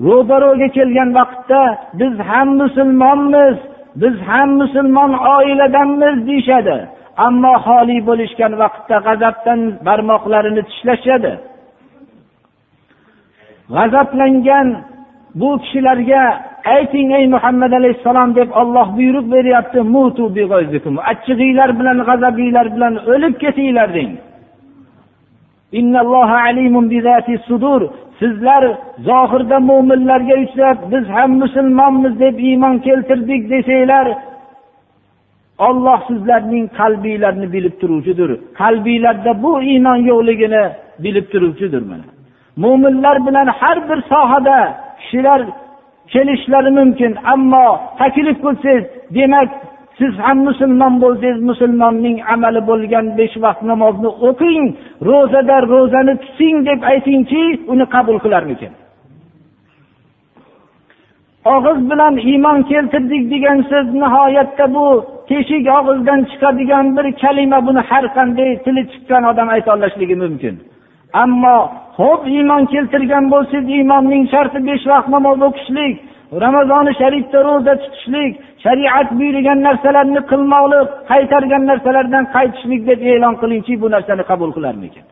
[0.07, 1.61] Ro'baro'ga kelgan vaqtda
[1.99, 3.57] biz ham musulmonmiz
[4.01, 6.77] biz ham musulmon oiladanmiz deyishadi.
[7.27, 11.33] Ammo xoli bo'lishgan vaqtda g'azabdan barmoqlarini tishlashadi.
[13.75, 14.67] G'azablangan
[15.39, 16.23] bu kishilarga
[16.73, 19.79] ayting ey muhammad alayhissalom deb olloh buyruq beryapti.
[21.11, 24.11] Achchig'inglar bilan g'azabinglar bilan o'lib ketinglar deng.
[28.19, 28.63] Sizlar
[29.07, 34.07] zohirda mo'minlarga uchrab biz ham musulmonmiz deb iymon keltirdik desanglar
[35.67, 38.29] olloh sizlarning qalbinglarni bilib turuvchidir.
[38.61, 40.63] Qalbinglarda bu iymon yo'qligini
[41.03, 42.05] bilib turuvchidir mana.
[42.63, 44.57] Mo'minlar bilan har bir sohada
[44.99, 45.41] kishilar
[46.13, 47.67] kelishlari mumkin ammo
[47.99, 48.83] taklif qilsangiz
[49.17, 49.49] demak
[49.97, 54.63] siz ham musulmon bo'lsangiz musulmonning amali bo'lgan besh vaqt namozni o'qing
[55.09, 58.71] ro'zada ro'zani tuting deb aytingki uni qabul qilarmikin?
[61.53, 64.87] Og'iz bilan iymon keltirdik degan so'z nihoyatda bu
[65.29, 70.55] teshik og'izdan chiqadigan bir kalima buni har qanday tili chiqqan odam aytolishligi mumkin.
[71.23, 71.57] Ammo
[71.99, 75.95] ho'p iymon keltirgan bo'lsangiz iymonning sharti besh vaqt namoz o'qishlik
[76.43, 78.31] ramazoni sharifda ro'za tutishlik
[78.63, 85.05] shariat buyurgan narsalarni qilmoqlik qaytargan narsalardan qaytishlik deb e'lon qilingchi bu narsani qabul qilarmikan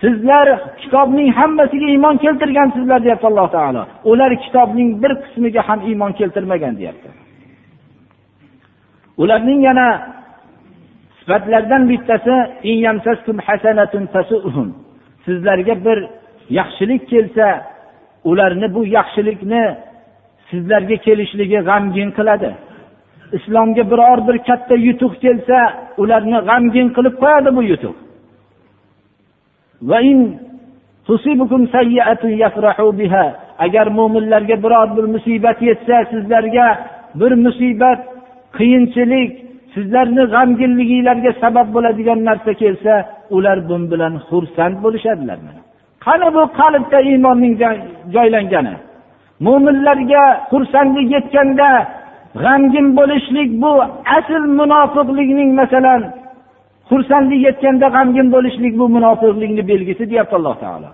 [0.00, 0.46] sizlar
[0.82, 3.82] kitobning hammasiga iymon keltirgansizlar deyapti alloh taolo.
[4.10, 7.08] Ular kitobning bir qismiga ham iymon keltirmagan deyapti.
[9.22, 9.86] Ularning yana
[11.28, 12.34] sifatlardan bittasi
[15.24, 15.98] sizlarga bir
[16.50, 17.62] yaxshilik kelsa
[18.24, 19.76] ularni bu yaxshilikni
[20.50, 22.50] sizlarga kelishligi g'amgin qiladi.
[23.32, 25.58] Islomga biror bir katta yutuq kelsa
[26.02, 27.96] ularni g'amgin qilib qo'yadi bu yutuq.
[33.64, 36.66] Agar mo'minlarga biror bir musibat yetsa sizlarga
[37.20, 38.00] bir musibat
[38.58, 42.92] qiyinchilik sizlarni g'amginliginglarga sabab bo'ladigan narsa kelsa
[43.36, 45.38] ular bun bilan xursand bo'lishadilar
[46.04, 47.54] qani bu qalbda iymonning
[48.14, 48.74] joylangani
[49.46, 51.68] mo'minlarga xursandlik yetganda
[52.44, 53.72] g'amgin bo'lishlik bu
[54.18, 56.02] asl munofiqlikning masalan
[56.90, 60.90] xursandlik yetganda g'amgin bo'lishlik bu munofiqlikni belgisi deyapti alloh taolo.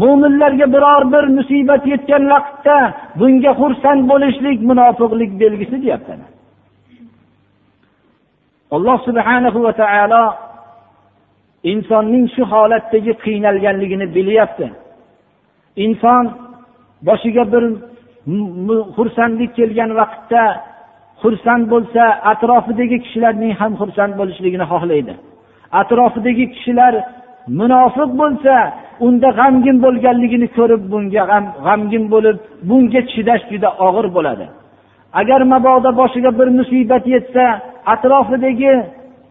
[0.00, 2.76] Mo'minlarga biror bir musibat yetgan vaqtda
[3.18, 6.12] bunga xursand bo'lishlik munofiqlik belgisi deyapti
[8.70, 10.24] alloh subhanahu va taolo
[11.72, 14.66] insonning shu holatdagi qiynalganligini bilyapti.
[15.84, 16.24] Inson
[17.08, 17.64] boshiga bir
[18.96, 20.42] xursandlik kelgan vaqtda
[21.22, 25.14] xursand bo'lsa atrofidagi kishilarning ham xursand bo'lishligini xohlaydi.
[25.80, 26.94] Atrofidagi kishilar
[27.60, 28.54] munofiq bo'lsa
[29.06, 31.22] unda g'amgin bo'lganligini ko'rib bunga
[31.66, 32.36] g'amgin bo'lib
[32.68, 34.46] bunga chidash juda og'ir bo'ladi.
[35.20, 37.44] Agar mabodo boshiga bir musibat yetsa
[37.94, 38.72] atrofidagi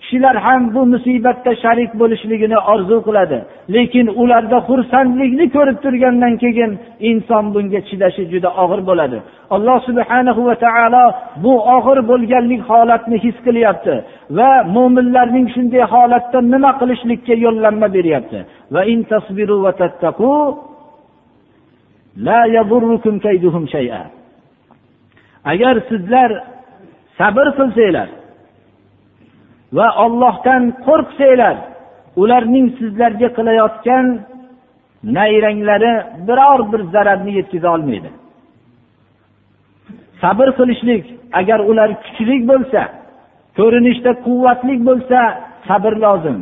[0.03, 3.37] kishilar ham bu musibatda sharik bo'lishligini orzu qiladi.
[3.75, 6.71] Lekin ularda xursandlikni ko'rib turgandan keyin
[7.09, 9.17] inson bunga chidashi juda og'ir bo'ladi.
[9.55, 11.05] Alloh subhana va taolo
[11.43, 13.95] bu og'ir bo'lganlik holatni his qilyapti
[14.37, 18.39] va mo'minlarning shunday holatda nima qilishlikka yo'llanma beryapti.
[25.51, 26.29] Agar sizlar
[27.17, 28.09] sabr qilsanglar
[29.77, 31.55] va ollohdan qo'rqsanglar
[32.21, 34.05] ularning sizlarga qilayotgan
[35.17, 35.93] nayranglari
[36.27, 38.09] biror bir zararni yetkaza olmaydi.
[40.21, 41.05] Sabr qilishlik
[41.39, 42.81] agar ular kuchli bo'lsa
[43.57, 45.19] ko'rinishda quvvatli bo'lsa
[45.67, 46.39] sabr lozim.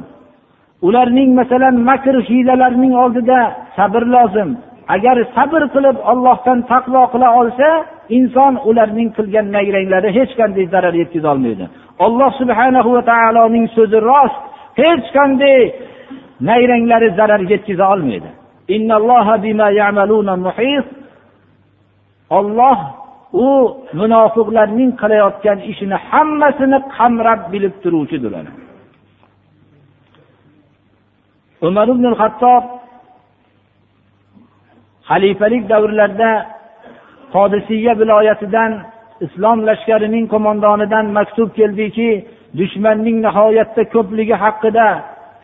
[0.87, 3.39] Ularning masalan makr hiylalarining oldida
[3.77, 4.49] sabr lozim.
[4.95, 7.69] Agar sabr qilib ollohdan taqvo qila olsa
[8.17, 11.65] inson ularning qilgan nayranglari hech qanday zarar yetkaza olmaydi
[12.05, 14.37] alloh subhana va taoloning so'zi rost.
[14.81, 15.59] Hech qanday
[16.49, 18.29] nayranglari zarar yetkaza olmaydi.
[22.39, 22.77] Olloh
[23.45, 23.47] u
[23.99, 28.33] munofiqlarning qilayotgan ishini hammasini qamrab bilib turuvchidir
[31.67, 32.63] umar ibn hattob
[35.11, 36.31] xalifalik davrlarida
[37.35, 38.71] qodisiya viloyatidan
[39.25, 42.09] islom lashkarining qo'mondonidan maktub keldiki
[42.59, 44.87] dushmanning nihoyatda ko'pligi haqida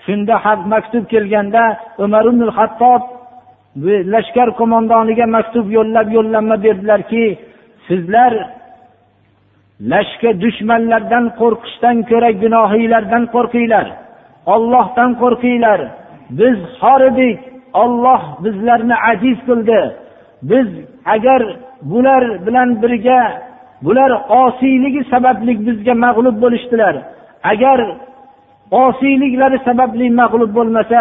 [0.06, 0.36] shunda
[0.74, 1.64] maktub kelganda
[2.04, 3.02] umar ibn hattob
[4.14, 7.26] lashkar qo'mondoniga maktub yo'llab yo'llanma berdilarki
[7.88, 8.34] sizlar
[9.92, 13.88] lashkar dushmanlardan qo'rqishdan ko'ra gunohiylardan qo'rqinglar
[14.54, 15.80] ollohdan qo'rqinglar
[16.40, 17.40] biz xor edik.
[17.82, 19.82] Olloh bizlarni aziz qildi.
[20.50, 20.68] Biz
[21.16, 21.42] agar
[21.82, 23.22] bular bilan birga
[23.86, 24.12] bular
[24.42, 26.96] osiyligi sababli bizga mag'lub bo'lishdilar.
[27.52, 27.80] Agar
[28.72, 31.00] osiyliklari sababli mag'lub bo'lmasa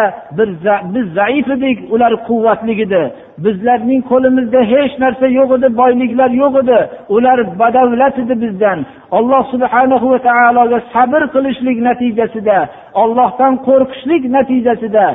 [0.95, 3.03] biz zaif edik ular quvvatli edi
[3.45, 6.79] bizlarning qo'limizda hech narsa yo'q edi boyliklar yo'q edi.
[7.15, 8.79] Ular badavlat edi bizdan.
[9.17, 12.57] Alloh subhana va taologa sabr qilishlik natijasida
[13.01, 15.05] ollohdan qo'rqishlik natijasida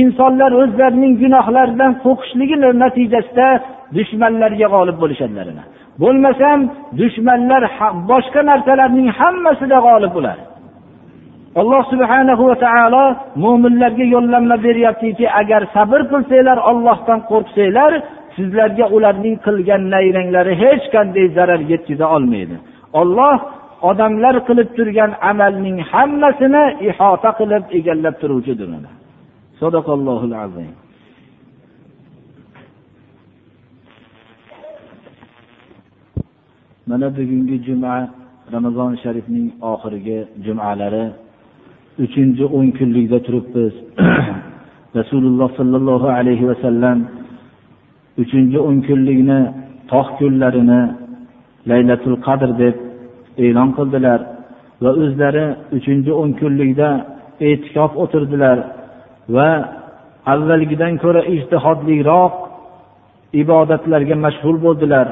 [0.00, 3.48] insonlar o'zlarining gunohlaridan qo'rqishligi natijasida
[3.96, 5.46] dushmanlarga g'olib bo'lishadilar
[6.02, 6.58] bo'lmasam
[7.00, 7.62] dushmanlar
[8.10, 10.42] boshqa narsalarning hammasida g'olib bo'ladi
[11.60, 13.04] alloh subhana va taolo
[13.44, 17.92] mo'minlarga yo'llanma beryaptiki agar sabr qilsanglar ollohdan qo'rqsanglar
[18.36, 22.56] sizlarga ularning qilgan nayranglari hech qanday zarar yetkaza olmaydi.
[23.00, 23.36] Olloh
[23.90, 28.68] odamlar qilib turgan amalning hammasini ihota qilib egallab turuvchidir
[30.44, 30.72] azim.
[36.88, 37.94] Mana bugungi juma
[38.54, 41.04] ramazon sharifning oxirgi jumalari
[42.04, 43.74] uchinchi o'n kunlikda turibmiz.
[44.98, 46.98] Rasululloh sollallohu alayhi vasallam
[48.22, 49.40] uchinchi o'n kunlikni
[49.90, 50.82] tog' kunlarini
[51.70, 52.76] laylatul qadr deb
[53.44, 54.20] e'lon qildilar
[54.82, 55.46] va o'zlari
[55.76, 56.88] uchinchi o'n kunlikda
[57.48, 58.58] e'tikof o'tirdilar
[59.36, 59.48] va
[60.32, 62.34] avvalgidan ko'ra ijtihodliroq
[63.42, 65.06] ibodatlarga mashg'ul bo'ldilar.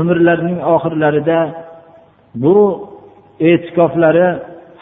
[0.00, 1.38] Umrlarining oxirlarida
[2.42, 2.56] bu
[3.48, 4.28] e'tikoflari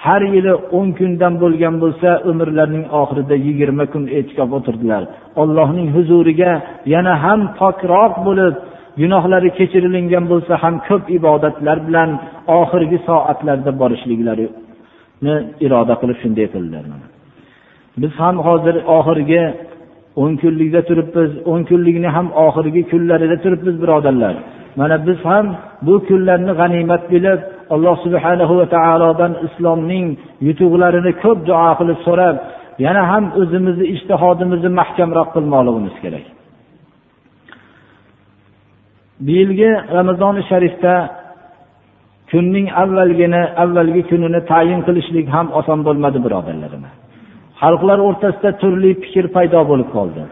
[0.05, 5.03] har yili o'n kundan bo'lgan bo'lsa umrlarining oxirida yigirma kun e'tikof o'tirdilar.
[5.43, 6.53] Allohning huzuriga
[6.95, 8.55] yana ham pokroq bo'lib
[9.01, 12.11] gunohlari kechirilingan bo'lsa ham ko'p ibodatlar bilan
[12.61, 15.35] oxirgi soatlarda borishliklarini
[15.67, 16.85] iroda qilib shunday qildilar
[18.03, 19.43] biz ham hozir oxirgi
[20.23, 24.35] o'n kunlikda turibmiz o'n kunlikni ham oxirgi kunlarida turibmiz birodarlar.
[24.79, 25.47] Mana biz ham
[25.87, 27.41] bu kunlarni g'animat bilib
[27.75, 30.07] alloh subhanahu va taolodan islomning
[30.47, 32.37] yutuqlarini ko'p duo qilib so'rab
[32.85, 36.27] yana ham o'zimizni ishtihodimizni mahkamroq qilmoqligimiz kerak.
[39.25, 40.95] Bu yilgi ramazoni sharifda
[42.31, 46.85] kunning avvalgini avvalgi kunini tayin qilishlik ham oson bo'lmadi birodarlarim
[47.62, 50.23] xalqlar o'rtasida turli fikr paydo bo'lib qoldi.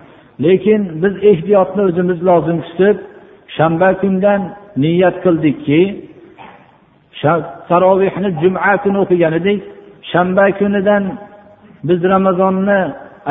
[0.45, 2.97] Lekin biz ehtiyotni o'zimiz lozim tutib
[3.57, 4.41] shanba kundan
[4.83, 5.81] niyat qildikki
[7.71, 9.61] tarovehni juma kuni o'qigan edik
[10.11, 11.05] shanba kunidan
[11.89, 12.81] biz ramazonni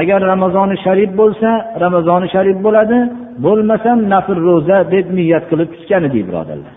[0.01, 1.49] agar ramazoni sharif bo'lsa
[1.83, 2.97] ramazoni sharif bo'ladi
[3.45, 6.75] bo'lmasam nafr ro'za deb niyat qilib tutgan edik birodarlar.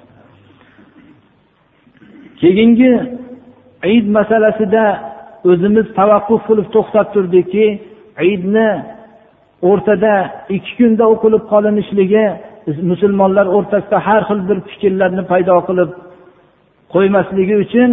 [2.41, 2.93] Keyingi
[3.97, 4.85] id masalasida
[5.51, 7.67] o'zimiz tavaqquf qilib to'xtab turdikki
[8.33, 8.71] idni
[9.71, 10.15] o'rtada
[10.57, 12.25] ikki kunda o'qilib qolinishligi
[12.91, 15.91] musulmonlar o'rtasida har xil bir fikrlarni paydo qilib
[16.95, 17.91] qo'ymasligi uchun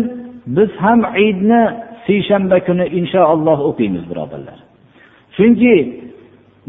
[0.57, 1.63] biz ham idni
[2.07, 4.57] seshanba kuni inshaalloh o'qiymiz birodarlar.
[5.35, 5.75] Chunki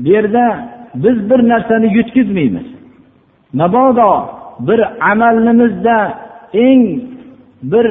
[0.03, 0.45] bu yerda
[1.05, 2.67] biz bir narsani yutkazmaymiz
[3.61, 4.11] mabodo
[4.69, 5.99] bir amalimizda
[6.67, 6.83] eng
[7.73, 7.87] bir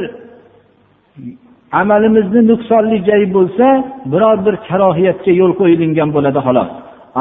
[1.81, 3.67] amalimizni nuqsonli joy bo'lsa
[4.11, 6.69] biror bir karohiyatga yo'l qo'yilingan bo'ladi xolos.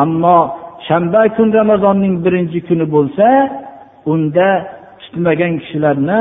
[0.02, 0.38] Ammo
[0.88, 3.26] shanba kun ramazonning birinchi kuni bo'lsa
[4.12, 4.48] unda
[5.00, 6.20] tutmagan kishilarni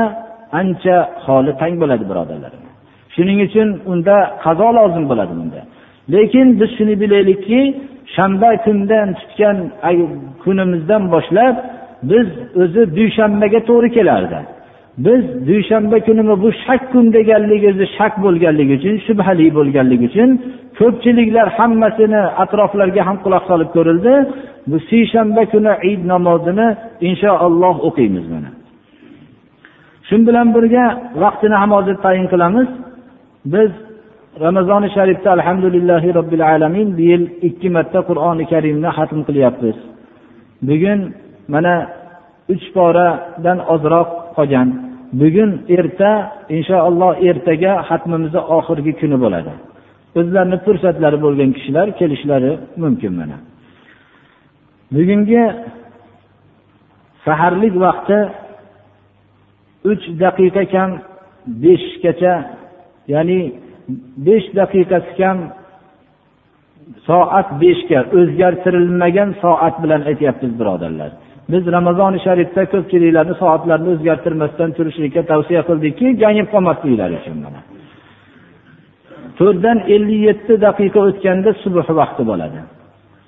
[0.60, 2.52] ancha holi tang bo'ladi birodarlar
[3.14, 5.60] shuning uchun unda qazo lozim bo'ladi bunda.
[6.14, 7.60] Lekin biz shuni bilaylikki
[8.16, 9.56] shanba kundan tutgan
[10.44, 11.54] kunimizdan boshlab
[12.10, 12.26] biz
[12.62, 14.40] o'zi dushanbaga to'g'ri kelardi.
[15.06, 20.30] Biz dushanba kunimi bu shak kun deganligi o'zi shak bo'lganligi uchun shubhali bo'lganligi uchun
[20.78, 24.14] ko'pchiliklar hammasini atroflarga ham quloq solib ko'rildi.
[24.70, 26.66] Bu seshanba kuni id namozini
[27.08, 28.50] inshaalloh o'qiymiz mana.
[30.14, 30.84] Shu bilan birga
[31.22, 32.68] vaqtini ham hozir tayin qilamiz.
[33.54, 33.70] Biz
[34.44, 39.76] ramazoni sharifda alhamdulillahi robbil alamin bu yil ikki marta qur'oni karimni hatm qilyapmiz.
[40.68, 41.00] Bugun
[41.54, 41.74] mana
[42.52, 44.68] uch poradan ozroq qolgan.
[45.20, 46.12] Bugun erta
[46.56, 49.52] inshaalloh ertaga hatmimizni oxirgi kuni bo'ladi.
[50.18, 52.52] O'zlarini fursatlari bo'lgan kishilar kelishlari
[52.82, 53.36] mumkin mana.
[54.96, 55.42] Bugungi
[57.26, 58.18] saharlik vaqti
[59.90, 60.90] uch daqiqa kam
[61.64, 62.34] beshgacha
[63.12, 63.40] ya'ni
[64.26, 65.36] besh daqiqasi kam
[67.08, 71.10] soat beshga o'zgartirilmagan soat bilan aytyapmiz birodarlar.
[71.52, 77.60] Biz ramazoni sharifda ko'pchiliklarni soatlarni o'zgartirmasdan turishlikka tavsiya qildikki gangib qolmasliklari uchun mana.
[79.38, 82.60] To'rtdan ellik yetti daqiqa o'tganda subh vaqti bo'ladi.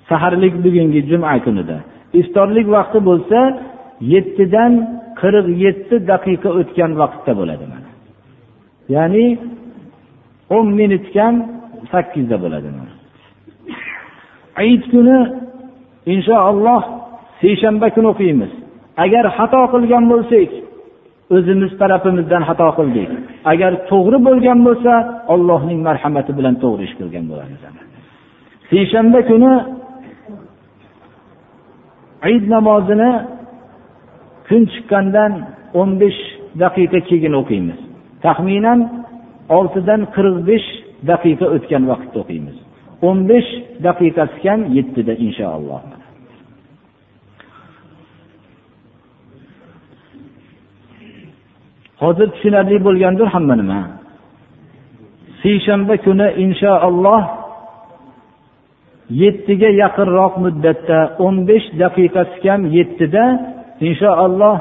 [0.09, 1.77] Saharlik bugungi juma kunida.
[2.19, 3.39] Iftorlik vaqti bo'lsa
[4.13, 4.73] yettidan
[5.19, 7.89] qirq yetti daqiqa o'tgan vaqtda bo'ladi mana.
[8.95, 9.25] Ya'ni
[10.55, 11.35] o'n minut kam
[11.91, 12.69] sakkizda bo'ladi
[14.59, 15.17] hayit kuni
[16.13, 16.81] inshaalloh
[17.41, 18.51] seshanba kuni o'qiymiz.
[19.03, 20.49] Agar xato qilgan bo'lsak
[21.35, 23.09] o'zimiz tarafimizdan xato qildik.
[23.51, 24.93] Agar to'g'ri bo'lgan bo'lsa
[25.33, 27.61] allohning marhamati bilan to'g'ri ish qilgan bo'lamiz
[28.71, 29.53] seshanba kuni
[32.33, 33.11] id namozini
[34.47, 35.33] kun chiqqandan
[35.79, 36.21] o'n besh
[36.63, 37.79] daqiqa keyin o'qiymiz.
[38.25, 38.79] Taxminan
[39.57, 40.67] oltidan qirq besh
[41.09, 42.57] daqiqa o'tgan vaqtda o'qiymiz.
[43.07, 43.49] o'n besh
[43.85, 45.81] daqiqasi kam yettida inshaalloh.
[52.03, 53.81] Hozir tushunarli bo'lgandir hamma nima?
[55.41, 57.23] Seshanba kuni inshaalloh
[59.21, 63.25] yettiga yaqinroq muddatda o'n besh daqiqasi kam yettida
[63.87, 64.55] inshaalloh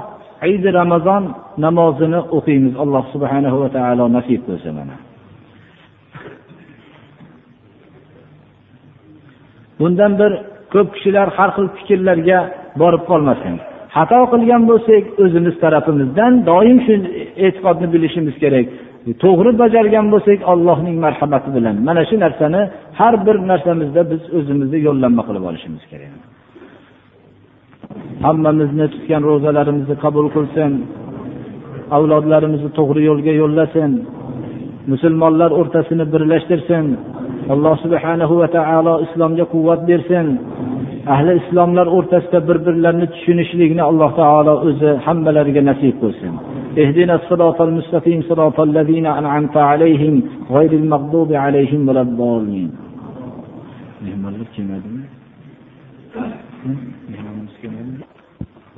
[0.48, 1.24] Eid Ramazon
[1.64, 2.74] namozini o'qiymiz.
[2.82, 4.96] Alloh subhanahu va taolo nasib qilsa mana.
[9.78, 10.32] Bundan bir
[10.72, 12.38] ko'p kishilar har xil fikrlarga
[12.80, 13.54] borib qolmasin.
[13.96, 16.94] Xato qilgan bo'lsak, o'zimiz tarafimizdan doim shu
[17.46, 18.66] e'tiqodni bilishimiz kerak.
[19.22, 22.62] to'g'ri bajargan bo'lsak Allohning marhamati bilan mana shu narsani
[23.00, 26.12] har bir narsamizda biz o'zimizni yo'llanma qilib olishimiz kerak.
[28.25, 30.71] Hammamizni tutgan ro'zalarimizni qabul qilsin.
[31.97, 33.91] Avlodlarimizni to'g'ri yo'lga yo'llasin.
[34.91, 36.85] Musulmonlar o'rtasini birlashtirsin.
[37.53, 40.27] Alloh subhanahu va taolo islomga quvvat bersin.
[41.13, 46.33] ahli islomlar o'rtasida bir birlarini tushunishlikni alloh taolo o'zi hammalariga nasib qilsin
[46.83, 50.23] اهدنا الصراط المستقيم صراط الذين أنعمت عليهم
[50.55, 52.69] غير المغضوب عليهم ولا الضالين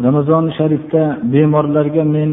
[0.06, 2.30] ramazon sharifda bemorlarga men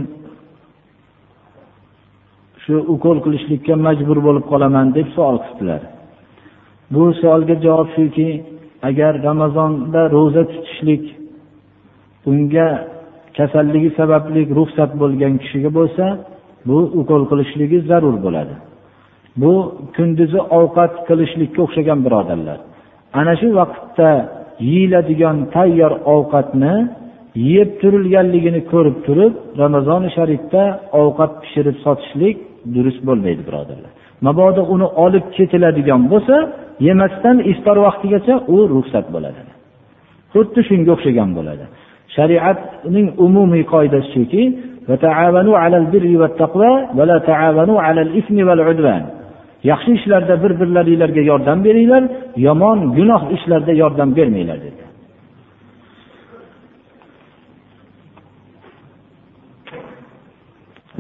[2.64, 5.82] shu ukol qilishlikka majbur bo'lib qolaman deb savol qildilar.
[6.94, 8.30] Bu savolga javob shuki
[8.90, 11.04] agar ramazonda ro'za tutishlik
[12.30, 12.68] unga
[13.38, 16.06] kasalligi sababli ruxsat bo'lgan kishiga bo'lsa
[16.68, 18.56] bu ukol qilishligi zarur bo'ladi.
[19.42, 19.54] Bu
[19.96, 22.60] kunduzi ovqat qilishlikka o'xshagan birodarlar.
[23.20, 24.10] Ana shu vaqtda
[24.70, 26.76] yeyiladigan tayyor ovqatni
[27.36, 30.64] yeb turilganligini ko'rib turib ramazoni sharifda
[31.02, 32.38] ovqat pishirib sotishlik
[32.76, 33.92] durust bo'lmaydi birodarlar.
[34.28, 36.36] Mabodo uni olib ketiladigan bo'lsa
[36.88, 39.42] yemasdan iftor vaqtigacha u ruxsat bo'ladi.
[40.34, 41.66] Xuddi shunga o'xshagan bo'ladi.
[42.16, 44.44] Shariatning umumiy qoidasi shuki
[49.72, 52.04] yaxshi ishlarda bir birlaringlarga yordam beringlar
[52.48, 54.85] yomon gunoh ishlarda yordam bermanglar dedi.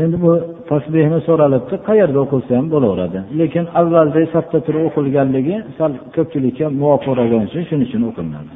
[0.03, 0.31] Endi bu
[0.71, 3.19] tasbehni so'ralibdi qayerda o'qilsa ham bo'laveradi.
[3.39, 8.53] Lekin avvalda safda turib o'qilganligi sal ko'pchilikka muvofiqlagani uchun shuning uchun o'qilinadi.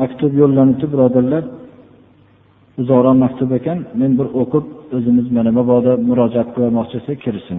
[0.00, 1.44] Maktub yo'llanibdi birodarlar
[2.80, 4.64] uzoqroq maktub ekan men bir o'qib
[4.96, 7.58] o'zimiz mana mabodo murojaat qilmoqchi bo'lsa kirsin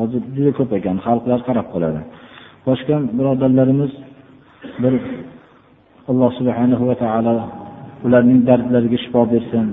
[0.00, 2.00] hozir juda ko'p ekan xalqlar qarab qoladi.
[2.68, 3.92] Boshqa birodarlarimiz
[4.82, 4.94] bir
[6.10, 7.34] alloh subhanahu va taolo
[8.06, 9.66] ularning dardlariga shifo bersin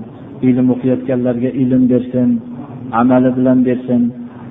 [0.48, 2.28] ilm o'qiyotganlarga ilm bersin
[3.00, 4.02] amali bilan bersin.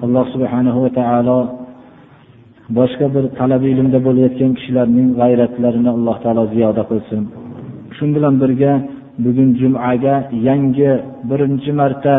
[0.04, 1.40] Alloh subhanahu va taolo
[2.78, 7.22] boshqa bir talab ilmda bo'layotgan kishilarning g'ayratlarini alloh taolo ziyoda qilsin.
[7.96, 8.74] Shu bilan birga
[9.24, 10.16] bugun jumaga
[10.48, 10.92] yangi
[11.30, 12.16] birinchi marta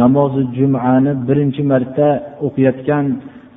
[0.00, 2.06] namozi jumani birinchi marta
[2.46, 3.04] o'qiyotgan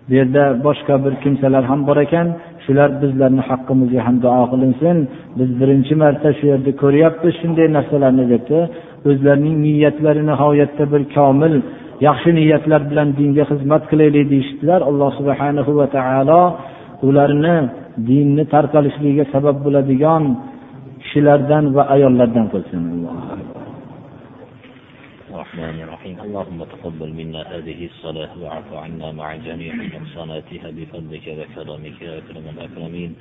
[0.07, 2.27] bu yerda boshqa bir kimsalar ham bor ekan.
[2.63, 4.97] Shular bizlarni haqqimizga ham duo qilinsin.
[5.37, 8.59] Biz birinchi marta shu yerda ko'ryapmiz shunday narsalarni debdi
[9.09, 11.53] o'zlarining niyatlari nihoyatda bir komil
[12.07, 14.79] yaxshi niyatlar bilan dinga xizmat qilaylik deyishdilar.
[14.89, 16.41] Alloh subhanahu va taolo
[17.07, 17.57] ularni
[18.09, 20.23] dinni tarqalishligiga sabab bo'ladigan
[21.01, 22.81] kishilardan va ayollardan qilsin.
[25.41, 26.17] الرحمن الرحيم.
[26.21, 33.11] اللهم تقبل منا هذه الصلاة واعف عنا مع جميع نقصاناتها بفضلك وكرمك يا أكرم الأكرمين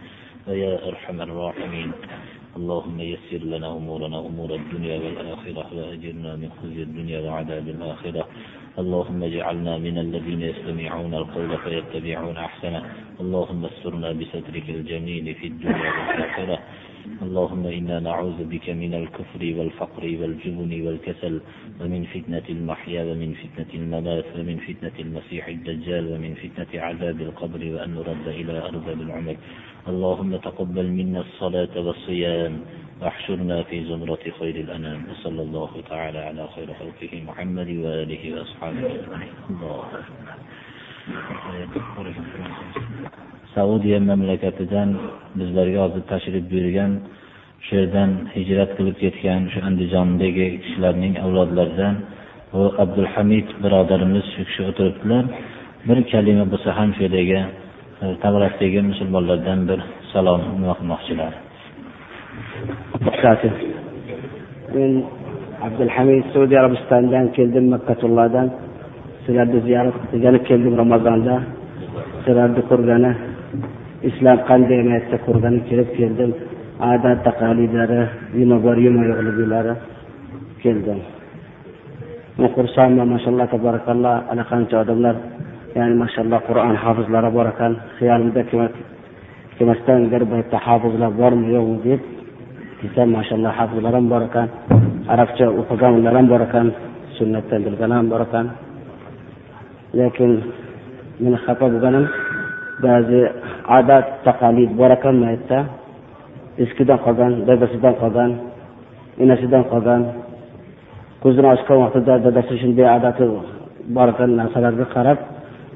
[0.47, 1.91] ويا أرحم الراحمين.
[2.57, 8.23] اللهم يسر لنا أمورنا أمور الدنيا والآخرة وأجرنا من خزي الدنيا وعذاب الآخرة.
[8.79, 12.83] اللهم اجعلنا من الذين يستمعون القول فيتبعون أحسنه.
[13.21, 16.59] اللهم استرنا بسترك الجميل في الدنيا والآخرة.
[17.23, 21.41] اللهم إنا نعوذ بك من الكفر والفقر والجبن والكسل
[21.81, 27.91] ومن فتنة المحيا ومن فتنة الممات ومن فتنة المسيح الدجال ومن فتنة عذاب القبر وأن
[27.95, 29.37] نرد إلى أرض العمر
[29.89, 32.61] اللهم تقبل منا الصلاة والصيام
[33.01, 35.05] واحشرنا في زمرة خير الأنام.
[35.11, 39.35] وصلى الله تعالى على خير خلقه محمد وآله وأصحابه أجمعين.
[39.51, 39.85] الله
[43.55, 44.89] saudiya mamlakatidan
[45.39, 46.93] bizlarga hozir tashrif buyurgan
[47.65, 51.95] shu yerdan hijrat qilib ketgan shu andijondagi kishilarning avlodlaridan
[52.53, 55.25] bu abdulhamid birodarimiz shu kishi o'tiribdilar.
[55.89, 57.41] Bir kalima bo'lsa ham shu yerdagi
[58.03, 59.81] e, tavrasdagi musulmonlardan bir
[60.13, 61.33] salom nima qilmoqchilar
[64.75, 64.93] men
[65.67, 68.47] abdulhamid saudiya arabistonidan keldim makkatullohdan.
[69.25, 71.35] Sizlarni ziyorat qilgani keldim ramazonda.
[72.25, 73.13] Sizlarni ko'rgani
[74.09, 76.31] islom qanday emasda qurg'ani kirib keldim.
[76.93, 78.03] Odat taqalidlari
[78.41, 79.75] yuma bor yuma yo'qliklari
[80.63, 81.01] keldim
[82.49, 85.17] xursandman mashalloh tabarakalloh allaqancha odamlar
[85.77, 88.43] ya'ni mashalloh qur'on hofizlari bor ekan xayolimda
[89.59, 92.01] kelmasdan bir paytda hofizlar bormi yo'qmi deb
[92.81, 94.49] desam mashalloh hofizlar ham bor ekan
[95.13, 96.67] arabcha o'qiganlar ham bor ekan
[97.17, 98.47] sunnatdan bilgan ham bor ekan
[99.99, 100.31] lekin
[101.23, 102.05] meni xafa bo'lganim
[102.85, 103.21] ba'zi
[103.79, 105.59] odat taqalid bor ekan mayitda
[106.65, 108.31] eskidan qolgan dadasidan qolgan
[109.25, 110.03] enasidan qolgan
[111.23, 113.25] ko'zini ochgan vaqtida dadasi shunday odati
[113.97, 115.19] bor ekan narsalarga qarab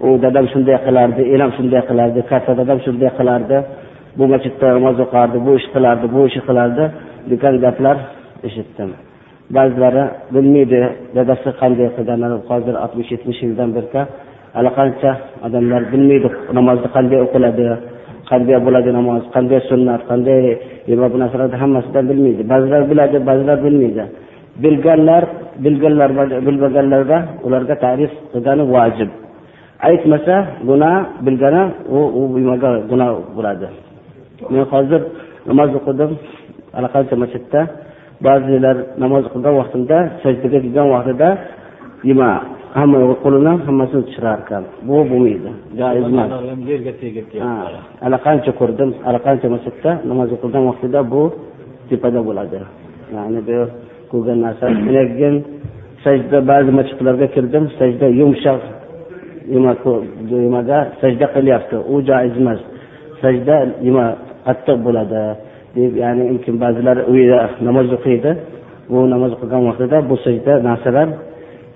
[0.06, 3.56] u dadam shunday qilardi enam shunday qilardi katta dadam shunday qilardi
[4.18, 6.84] bu masjidda namoz o'qardi bu ish qilardi bu ish qilardi
[7.30, 7.96] degan gaplar
[8.48, 8.90] eshitdim.
[9.56, 10.80] Ba'zilari bilmaydi
[11.16, 14.02] dadasi qanday qilgan hozir oltmish yetmish yildan beri
[14.58, 15.10] allaqancha
[15.46, 16.28] odamlar bilmaydi
[16.58, 17.66] namozni qanday o'qiladi
[18.30, 20.42] qanday bo'ladi namoz qanday sunnat qanday
[21.12, 22.42] bu narsalarni hammasidan bilmaydi.
[22.52, 24.04] Ba'zilar biladi ba'zilar bilmaydi.
[24.62, 25.22] Bilganlar
[25.64, 26.10] bilganlar
[26.46, 29.10] bilmaganlarga ularga ta'rif qilgani vojib.
[29.88, 30.36] Aytmasa
[30.68, 30.96] gunoh
[31.26, 31.62] bilgani
[31.96, 33.66] u u bilmagan gunoh bo'ladi.
[34.52, 35.00] Men hozir
[35.48, 36.10] namoz o'qidim
[36.78, 37.60] allaqancha masjidda.
[38.26, 41.28] Ba'zilar namoz o'qigan vaqtimda sajdaga kelgan vaqtida
[42.08, 42.30] nima
[42.78, 45.50] hamma qo'lini hammasini tushirar ekan bu bo'lmaydi.
[45.80, 46.28] Joiz emas.
[46.70, 47.26] Yerga tegib
[48.06, 51.22] allaqancha ko'rdim allaqancha masjidda namoz o'qigan vaqtida bu
[51.88, 52.58] tepada bo'ladi.
[53.16, 53.58] Ya'ni bu
[54.12, 54.66] ko'rgan narsa.
[54.86, 55.34] Keyin
[56.04, 58.62] sajda ba'zi masjidlarga kirdim sajda yumshoq
[60.44, 61.76] nimaga sajda qilyapti.
[61.92, 62.60] U joiz emas.
[63.22, 63.56] Sajda
[63.86, 64.06] nima
[64.46, 65.22] qattiq bo'ladi.
[65.76, 68.30] Deb ya'ni mumkin ba'zilar uyida namoz o'qiydi.
[68.90, 71.08] Bu namoz o'qigan vaqtida bu sajda narsalar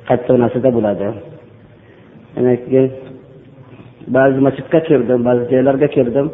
[0.09, 1.07] qattiq narsada bo'ladi.
[2.35, 2.81] Demakki
[4.17, 6.27] ba'zi masjidga kirdim ba'zi joylarga kirdim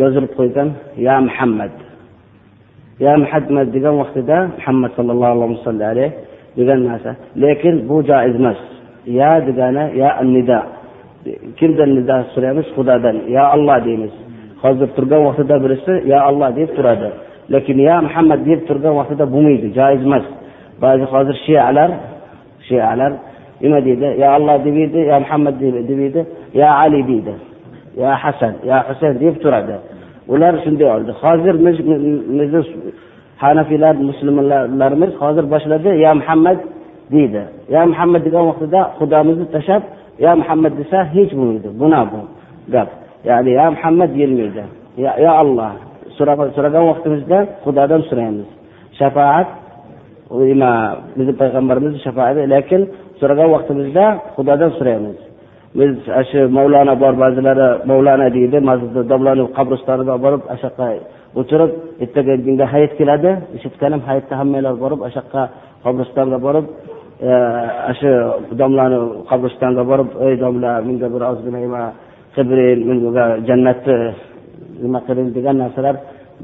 [0.00, 0.68] yozilib qo'ygan
[1.06, 1.72] ya muhammad
[3.04, 5.32] ya muhammad degan vaqtida muhammad sallallohu
[5.72, 6.08] alayhi
[6.58, 7.10] degan narsa.
[7.42, 8.60] Lekin bu joiz emas.
[9.20, 10.60] Ya degani ya nida
[11.58, 12.66] kimdan nido so'raymiz?
[12.76, 14.14] Xudodan ya olloh deymiz.
[14.62, 17.08] Hozir turgan vaqtida birisi ya olloh deb turadi.
[17.52, 20.24] Lekin ya muhammad deb turgan vaqtida bo'lmaydi joiz emas.
[20.84, 21.90] Ba'zi hozir shialar
[22.68, 23.12] shialar.
[23.62, 24.08] Nima deydi?
[24.22, 25.54] Ya alloh demaydi ya muhammad
[25.90, 26.20] demaydi
[26.60, 27.34] ya ali deydi
[28.00, 29.76] ya hasan ya husayn deb turadi.
[30.32, 31.12] Ular shunday oldi.
[31.22, 32.60] Hozir bizni
[33.42, 36.58] hanafiylar musulmonlarimiz hozir boshladi ya muhammad
[37.12, 37.42] deydi
[37.74, 39.82] ya muhammad degan vaqtida xudomizni tashlab
[40.24, 41.68] ya muhammad desa hech bo'lmaydi.
[41.80, 42.20] Gunoh bu
[42.74, 42.88] gap.
[43.28, 44.64] Ya'ni ya muhammad deyilmaydi
[44.98, 45.72] ya alloh
[46.18, 48.48] so'ragan vaqtimizda xudodan so'raymiz
[48.98, 49.48] shafoat
[50.30, 50.70] nima
[51.16, 52.82] bizni payg'ambarimizni shafoati lekin
[53.20, 54.04] so'ragan vaqtimizda
[54.36, 55.18] xudodan so'raymiz.
[55.78, 55.92] Biz
[56.30, 60.88] shu mavlana bor ba'zilari mavlana deydi masjidda domlani qabristoniga borib o'sha yoqqa
[61.40, 61.70] o'tirib
[62.04, 63.30] ertaga dinga hayit keladi.
[63.56, 65.42] Eshitganim hayitda hammanglar borib o'sha yoqqa
[65.84, 66.66] qabristonga borib
[67.28, 67.30] e,
[67.98, 68.10] shu
[68.60, 68.98] domlani
[69.30, 71.82] qabristonga borib ey domla menga bir ozgina nima
[72.34, 73.96] qilib menga jannatni
[74.84, 75.96] nima qiling degan narsalar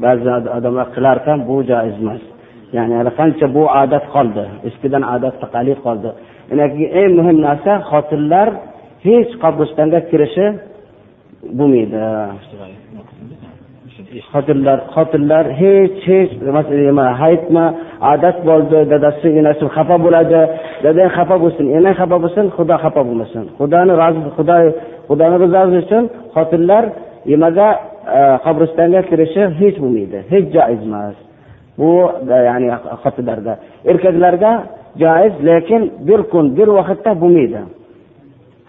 [0.05, 0.29] ba'zi
[0.59, 2.23] odamlar qilar ekan bu joiz emas
[2.77, 6.11] ya'ni qancha bu odat qoldi eskidan odat taqali qoldi.
[7.01, 8.49] Eng muhim narsa xotinlar
[9.07, 10.47] hech qabristonga kirishi
[11.59, 12.01] bo'lmaydi.
[14.33, 16.31] Xotinlar xotinlar hech hech
[16.89, 17.67] nima hayitmi
[18.13, 20.41] odat bo'ldi dadasi enasi xafa bo'ladi
[20.85, 23.45] dadang xafa bo'lsin enang xafa bo'lsin xudo xafa bo'lmasin.
[23.59, 24.57] Xudoni rozi xudo
[25.09, 26.05] xudoni rizosi uchun
[26.35, 26.85] xotinlar
[27.31, 27.69] nimaga
[28.19, 31.17] e, qabristonga kirishi hech bo'lmaydi hech joiz emas.
[31.79, 31.91] Bu
[32.49, 32.69] ya'ni
[33.03, 33.53] xotinlarda
[33.91, 34.51] erkaklarda
[35.03, 37.61] joiz lekin bir kun bir vaqtda bo'lmaydi.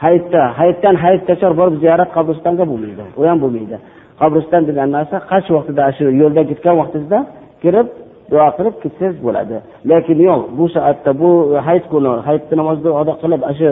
[0.04, 3.04] Hayitda hayitdan hayitgacha borib ziyorat qabristonga bo'lmaydi.
[3.20, 3.76] U ham bo'lmaydi.
[4.22, 7.20] Qabriston degan narsa qaysi vaqtida shu yo'lda ketgan vaqtingizda
[7.64, 7.88] kirib
[8.32, 9.56] duo qilib ketsangiz bo'ladi.
[9.90, 11.30] Lekin yo'q bu soatda bu
[11.68, 13.70] hayit kuni hayitni namozni ado qilib shu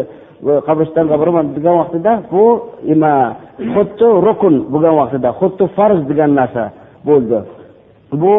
[0.68, 2.44] qabristonga boraman degan vaqtida bu
[2.90, 3.14] nima
[3.74, 6.64] xuddi rukun bo'lgan vaqtida xuddi farz degan narsa
[7.10, 7.38] bo'ldi.
[8.22, 8.34] Bu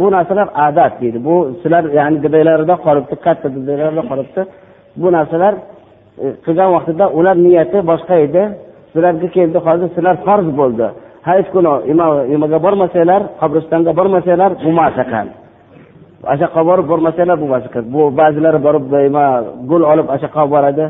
[0.00, 1.18] bu narsalar adat deydi.
[1.24, 4.40] Bu sizlar ya'ni dadanglarda qolibdi katta dadanglarda qolibdi.
[5.02, 5.54] Bu narsalar
[6.24, 8.42] e, qilgan vaqtida ular niyati boshqa edi.
[8.92, 10.86] Sizlarga keldi hozir sizlar farz bo'ldi.
[11.28, 11.72] Hayit kuni
[12.32, 15.26] nimaga bormasanglar qabristonga bormasanglar bo'lmas ekan
[16.30, 19.26] ana yoqqa borib bormasanglar bo'lmas ekan bu ba'zilari borib nima
[19.70, 20.84] gul olib ana yoqqa boradi.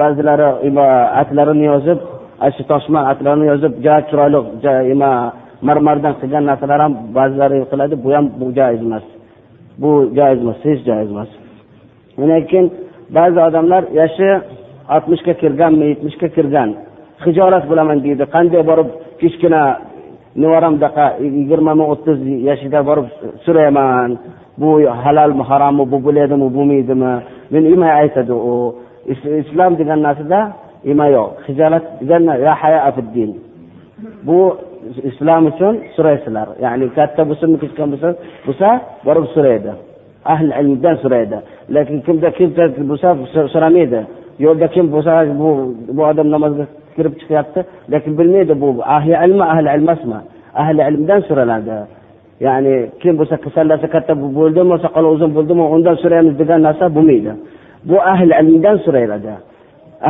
[0.00, 0.48] Ba'zilari
[1.22, 1.98] atlarini yozib
[2.56, 4.40] shu toshma atlarini yozib juda chiroyli
[4.90, 5.10] nima
[5.66, 7.94] marmardan qilgan narsalar ham ba'zilari qiladi.
[8.04, 9.04] Bu ham bu joiz emas.
[9.82, 11.30] Bu joiz emas hech joiz emas.
[12.20, 12.66] Undan keyin
[13.16, 14.28] ba'zi odamlar yoshi
[14.94, 16.68] oltmishga kirganmi yetmishga kirgan
[17.24, 18.24] hijolat bo'laman deydi.
[18.34, 18.88] Qanday borib
[19.20, 19.62] kichkina
[20.42, 21.04] nevaramdaqa
[21.38, 23.06] yigirmami o'ttiz yoshida borib
[23.44, 24.10] so'rayman
[24.60, 24.68] bu
[25.04, 27.12] halalmi harommi bu bo'ladimi bo'lmaydimi?
[27.52, 28.52] Men nima aytadi u.
[29.42, 30.40] Islom degan narsada
[30.88, 31.30] nima yo'q.
[31.48, 32.24] Hijolat degan
[34.28, 34.38] bu
[35.10, 38.12] islom uchun so'raysizlar ya'ni katta bo'lsinmi kichkina bo'lsin
[38.46, 38.68] bo'lsa
[39.06, 39.72] borib so'raydi
[40.32, 41.38] ahli ilmdan so'raydi
[41.74, 43.08] lekin kimda kimda bo'lsa
[43.54, 44.00] so'ramaydi
[44.44, 45.48] yo'lda kim bo'lsa bu
[45.96, 46.64] bu odam namozga
[46.96, 47.60] kirib chiqyapti
[47.92, 50.18] lekin bilmaydi bu ahli ilmi ahli ilmasmi?
[50.62, 51.76] Ahli ilmdan so'raladi
[52.46, 57.32] ya'ni kim bo'lsa sallasi katta bo'ldimi soqoli uzun bo'ldimi undan so'raymiz degan narsa bo'lmaydi.
[57.88, 59.32] Bu ahli ilmdan so'raladi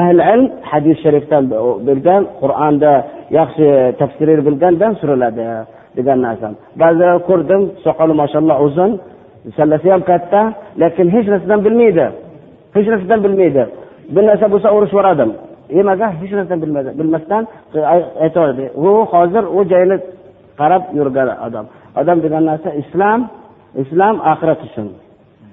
[0.01, 1.45] ahli ilm hadis sharifdan
[1.87, 2.93] bilgan qur'onda
[3.39, 3.67] yaxshi
[4.01, 5.47] tafsir bilgandan suriladi
[5.97, 6.49] degan narsa
[6.81, 8.91] ba'zilar ko'rdim soqoli mashalloh uzun
[9.57, 10.41] sallasi ham katta
[10.81, 12.07] lekin hech narsadan bilmaydi.
[12.75, 13.63] Hech narsadan bilmaydi.
[14.15, 15.31] Bir narsa bo'lsa urishib yuboradim
[15.77, 16.61] nimaga hech narsadan
[17.01, 17.43] bilmasdan
[18.25, 18.65] aytadi.
[18.85, 19.97] U hozir u joyini
[20.61, 21.67] qarab yurgan odam.
[22.01, 23.21] Odam degan narsa islom
[23.83, 24.89] islom oxirat uchun.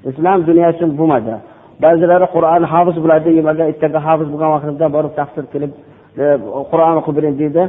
[0.10, 1.36] Islom dunyo uchun bo'lmadi.
[1.84, 5.72] Ba'zilari qur'onni hafiz bo'ladi nimaga ertaga hafiz bo'lgan vaqtimda borib taqsir qilib
[6.18, 7.64] qur'onni qur'on o'qib bering deydi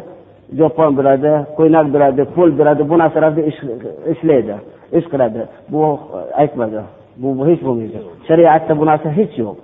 [0.59, 3.43] jo'pon biladi ko'ylak biladi pul biladi bu narsalarni
[4.13, 4.57] ishlaydi
[4.99, 5.41] ish qiladi.
[5.73, 5.83] Bu
[6.43, 6.81] aytmadi.
[7.23, 7.99] Bu hech bo'lmaydi.
[8.29, 9.57] Shariatda bu narsa hech yo'q.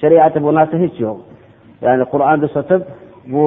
[0.00, 1.18] Shariatda bu narsa hech yo'q.
[1.84, 2.80] Ya'ni qur'onni sotib
[3.34, 3.44] bu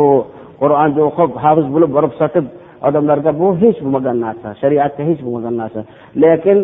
[0.61, 2.45] qur'onni o'qib hafiz bo'lib borib sotib
[2.87, 4.47] odamlarga bu hech bo'lmagan narsa.
[4.61, 5.79] Shariatda hech bo'lmagan narsa.
[6.23, 6.57] Lekin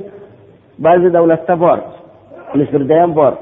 [0.86, 1.80] ba'zi davlatda bor
[2.60, 3.34] misrda ham bor.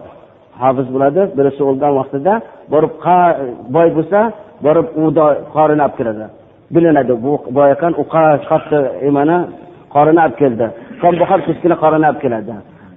[0.64, 1.22] Hofiz bo'ladi.
[1.38, 2.34] Birisi o'lgan vaqtida
[2.74, 2.93] borib
[3.76, 4.20] boy bo'lsa
[4.66, 5.03] borib u
[5.55, 6.26] qorini olib keladi.
[6.74, 8.03] Bilinadi bu boy ekan u
[8.49, 9.38] katta nimani
[9.95, 10.66] qorini olib keldi.
[11.01, 12.53] Kambag'al kichkina qorini olib keladi.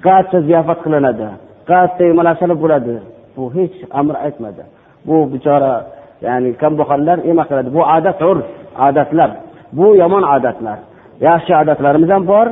[0.06, 1.26] Katta ziyofat qilinadi.
[1.70, 2.94] Katta narsalar bo'ladi.
[3.36, 4.62] Bu hech amr aytmadi.
[5.06, 5.72] Bu bechora
[6.26, 7.68] ya'ni kambag'allar nima qiladi.
[7.76, 8.46] Bu odat urf
[8.86, 9.30] odatlar.
[9.76, 10.78] Bu yomon odatlar.
[11.28, 12.46] Yaxshi odatlarimiz ham bor.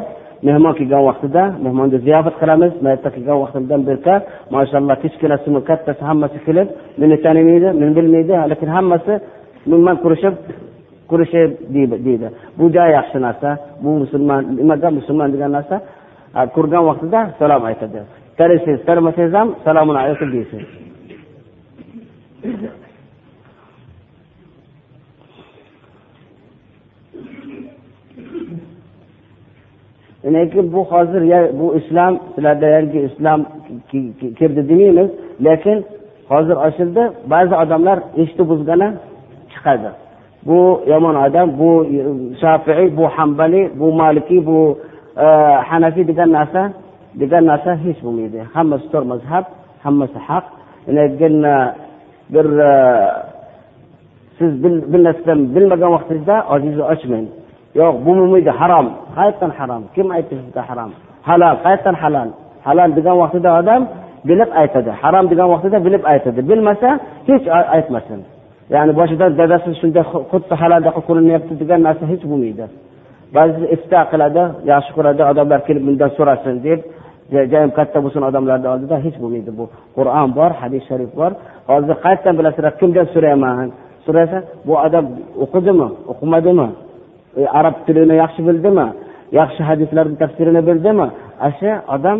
[0.46, 4.14] Mehmon kelgan vaqtida mehmonga ziyofat qilamiz maytda kelgan vaqtimdan beri
[4.54, 6.68] mashalloh kichkinasimi kattasi hammasi kelib
[7.00, 9.12] meni tanimaydi meni bilmaydi lekin hammasi
[9.70, 10.34] bilan ko'rishib
[11.10, 12.28] ko'rishib deydi
[12.58, 13.48] bu juda yaxshi narsa
[13.82, 15.76] bu musulmon nimada musulmon degan narsa?
[16.54, 18.00] Ko'rgan vaqtida salom aytadi.
[18.38, 20.62] Tanisangiz tanimasangiz ham salomun alaykum deysiz.
[30.24, 31.22] Lekin bu hozir
[31.60, 33.46] bu islom sizlarda yangi islom
[34.38, 35.10] kirdi demaymiz
[35.44, 35.84] lekin
[36.28, 37.02] hozir ochildi
[37.32, 38.88] ba'zi odamlar eshitib buzgani
[39.52, 39.90] chiqadi.
[40.46, 42.00] Bu yomon odam bu e,
[42.40, 44.78] shofiiy bu hambali bu malikiy bu
[45.16, 45.26] e,
[45.70, 46.62] hanafiy degan narsa
[47.20, 48.40] degan narsa hech bo'lmaydi.
[48.54, 49.44] Hammasi to'rt mazhab
[49.84, 50.44] hammasi haq.
[50.96, 51.36] Lekin
[52.34, 52.72] bir e,
[54.38, 57.26] siz bir narsadan bilmagan vaqtingizda og'zingizni ochmang.
[57.78, 58.86] Yo'q bu bo'lmaydi harom.
[59.16, 59.82] Qayerdan harom?
[59.94, 60.90] Kim aytdi sizga harom?
[61.28, 61.54] Halol.
[61.64, 62.28] Qayerdan halol?
[62.66, 63.82] Halol degan vaqtida odam
[64.28, 64.90] bilib aytadi.
[65.02, 66.40] Harom degan vaqtida bilib aytadi.
[66.50, 66.88] Bilmasa
[67.28, 67.44] hech
[67.76, 68.20] aytmasin.
[68.74, 72.64] Ya'ni boshidan dadasi shunday xuddi halolda ko'rinyapti degan narsa hech bo'lmaydi.
[73.36, 74.42] Ba'zi ifta qiladi
[74.72, 76.80] yaxshi ko'radi odamlar kelib bundan so'rasin deb
[77.52, 79.50] jayim katta bo'lsin odamlarni oldida hech bo'lmaydi.
[79.58, 79.64] Bu
[79.96, 81.32] qur'on bor hadis sharif bor.
[81.70, 82.72] Hozir qayerdan bilasizlar?
[82.80, 83.68] Kimdan so'rayman?
[84.06, 85.04] So'rasa bu odam
[85.44, 86.68] o'qidimi o'qimadimi?
[87.36, 88.86] E, arab tilini yaxshi bildimi?
[89.40, 91.06] Yaxshi hadislarni tafsirini bildimi?
[91.44, 92.18] Ana shu odam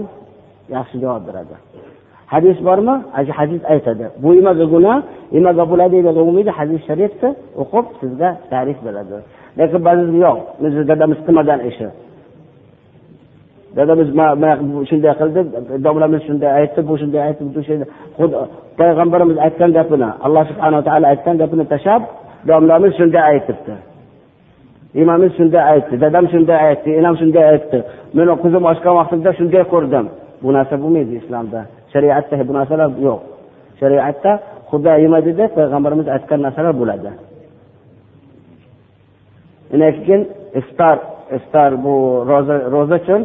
[0.77, 1.55] yaxshi javob beradi.
[2.35, 2.95] Hadis bormi?
[3.27, 4.05] Shu hadis aytadi.
[4.23, 4.97] Bu nimaga gunoh
[5.35, 7.31] nimaga bo'ladi nimaga bo'lmaydi hadis sharifni
[7.63, 9.17] o'qib sizga tarif beradi.
[9.59, 10.39] Lekin ba'zi yo'q.
[10.63, 11.89] Bizni dadamiz qilmagan ishi?
[13.77, 14.09] Dadamiz
[14.91, 15.41] shunday qildi
[15.85, 17.89] domlamiz shunday aytdi bu shunday aytdi bu shunday
[18.81, 22.03] payg'ambarimiz aytgan gapini alloh subhanaa taolo aytgan gapini tashlab
[22.49, 23.75] domlamiz shunday aytibdi.
[25.03, 27.79] Imamiz shunday aytdi dadam shunday aytdi enam shunday aytdi.
[28.17, 30.07] Meni qizim ochgan vaqtimda shunday ko'rdim
[30.43, 31.61] bu narsa bo'lmaydi islomda
[31.93, 33.21] shariatda bu narsalar yo'q
[33.81, 34.31] shariatda
[34.71, 37.11] xudo nima dedi payg'ambarimiz aytgan narsalar bo'ladi
[39.81, 40.23] lekin keyin
[40.61, 40.97] iftor
[41.37, 41.95] iftor bu
[42.31, 43.23] ro'za ro'za uchun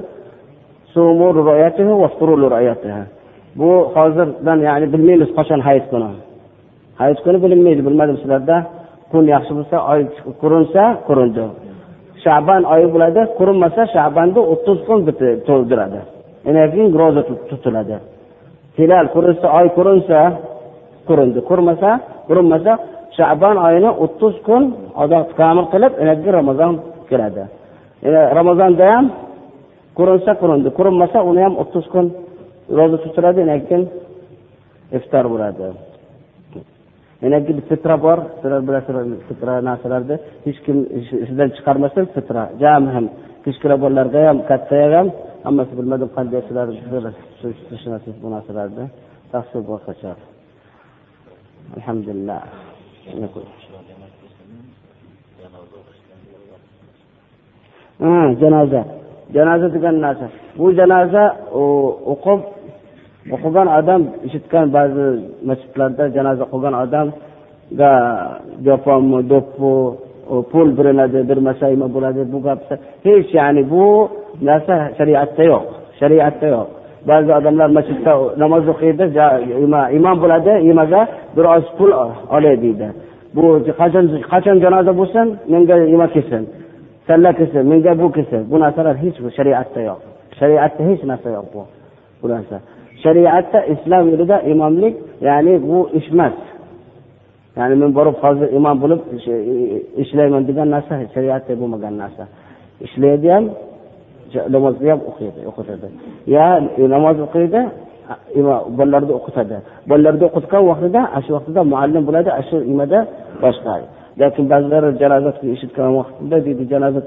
[3.59, 6.09] bu hozirdan ya'ni bilmaymiz qachon hayit kuni
[7.01, 8.55] hayit kuni bilinmaydi bilmadim sizlarda
[9.15, 10.01] kun yaxshi bo'lsa oy
[10.41, 11.45] qurinsa qurindi
[12.23, 14.99] shaban oyi bo'ladi qurinmasa shabanni o'ttiz kun
[15.47, 15.99] to'ldiradi.
[16.47, 17.95] Undan keyin ro'za tutiladi.
[18.77, 20.19] Hilal qurinsa oy qurinsa
[21.07, 21.89] qurindi qurmasa
[22.29, 22.71] qurinmasa
[23.17, 24.63] shabon oyini o'ttiz kun
[25.03, 25.93] odam kamil qilib
[26.37, 26.73] ramazon
[27.09, 27.43] keladi.
[28.39, 29.05] Ramazonda ham
[29.97, 32.05] ko'rinsa ko'rindi ko'rinmasa uni ham o'ttiz kun
[32.77, 33.83] ro'za tutiladi undan keyin
[34.97, 35.65] iftor bo'ladi.
[37.25, 38.19] Yana keyin fitra bor.
[38.39, 40.15] Sizlar bilasizlar fitra narsalarni
[40.45, 40.77] hech kim
[41.23, 42.43] izidan chiqarmasin fitra.
[42.61, 43.05] Jami ham
[43.45, 45.09] kichkina bolalarga ham kattaga ham
[45.45, 46.67] hammasi bilmadim qanday sizlar
[47.69, 48.85] tushunasiz bu narsalarni
[49.31, 50.11] tafsir boshqacha
[51.77, 52.41] alhamdulillah.
[58.41, 58.81] Janoza.
[59.35, 60.27] Janoza degan narsa.
[60.57, 61.23] Bu janoza
[62.13, 62.39] o'qib
[63.33, 65.05] o'qigan odam eshitgan ba'zi
[65.49, 67.91] masjidlarda janoza o'qigan odamga
[68.65, 69.71] joponmi do'ppi
[70.51, 72.59] pul beriladi bir nima bo'ladi bu gap
[73.05, 73.83] hech ya'ni bu
[74.49, 75.65] narsa shariatda yo'q
[75.99, 76.67] shariatda yo'q.
[77.09, 78.13] Ba'zi odamlar masjidda
[78.43, 79.05] namoz o'qiydi
[79.97, 81.01] imom bo'ladi imaga
[81.35, 81.91] bir oz pul
[82.35, 82.87] olay deydi.
[83.35, 83.45] Bu
[83.79, 86.43] qachon qachon janoza bo'lsin menga nima kelsin
[87.07, 88.41] salla kelsin menga bu kelsin.
[88.51, 89.99] Bu narsalar hech shariatda yo'q
[90.39, 91.61] shariatda hech narsa yo'q bu
[92.21, 92.57] bu narsa.
[93.05, 94.95] Shariatda islom yo'lida imomlik
[95.27, 96.37] ya'ni bu ish emas.
[97.57, 99.33] Ya'ni men borib hozir imom bo'lib e, e,
[100.03, 102.23] ishlayman degan narsa shariatda bo'lmagan narsa.
[102.85, 103.45] Ishlaydi ham
[104.53, 105.87] namozni ham o'qiydi o'qitadi.
[106.33, 106.45] Yo
[106.79, 107.61] e, namoz o'qiydi
[108.77, 109.55] bolalarni o'qitadi.
[109.89, 112.99] Bolalarni o'qitgan vaqtida ana shu vaqtida muallim bo'ladi ana shu nimada
[113.43, 113.73] boshqa.
[114.21, 117.01] Lekin ba'zilar janoza eshitgan vaqtida deydi janoza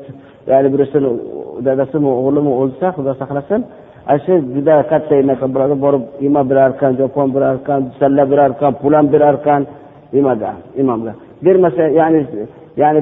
[0.50, 1.10] ya'ni birisini
[1.66, 3.60] dadasimi o'g'limi o'lsa xudo saqlasin
[4.10, 9.06] ana shu juda katta anaqa bo'ladi borib imo berarkan jopon berarkan salla berarkan pul ham
[9.14, 9.60] berarkan.
[10.12, 10.50] Nimaga
[10.80, 11.12] imomga.
[11.44, 12.20] Bermasa ya'ni
[12.80, 13.00] ya'ni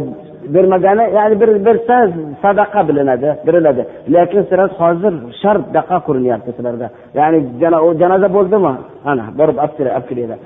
[0.55, 1.97] bermagani ya'ni bir bersa
[2.43, 3.83] sadaqa bilinadi beriladi.
[4.15, 6.87] Lekin sizlar hozir shart daqa ko'rinyapti sizlarda.
[7.19, 7.39] Ya'ni
[8.01, 8.73] janoza bo'ldimi?
[9.11, 10.39] Ana borib olib kelinglar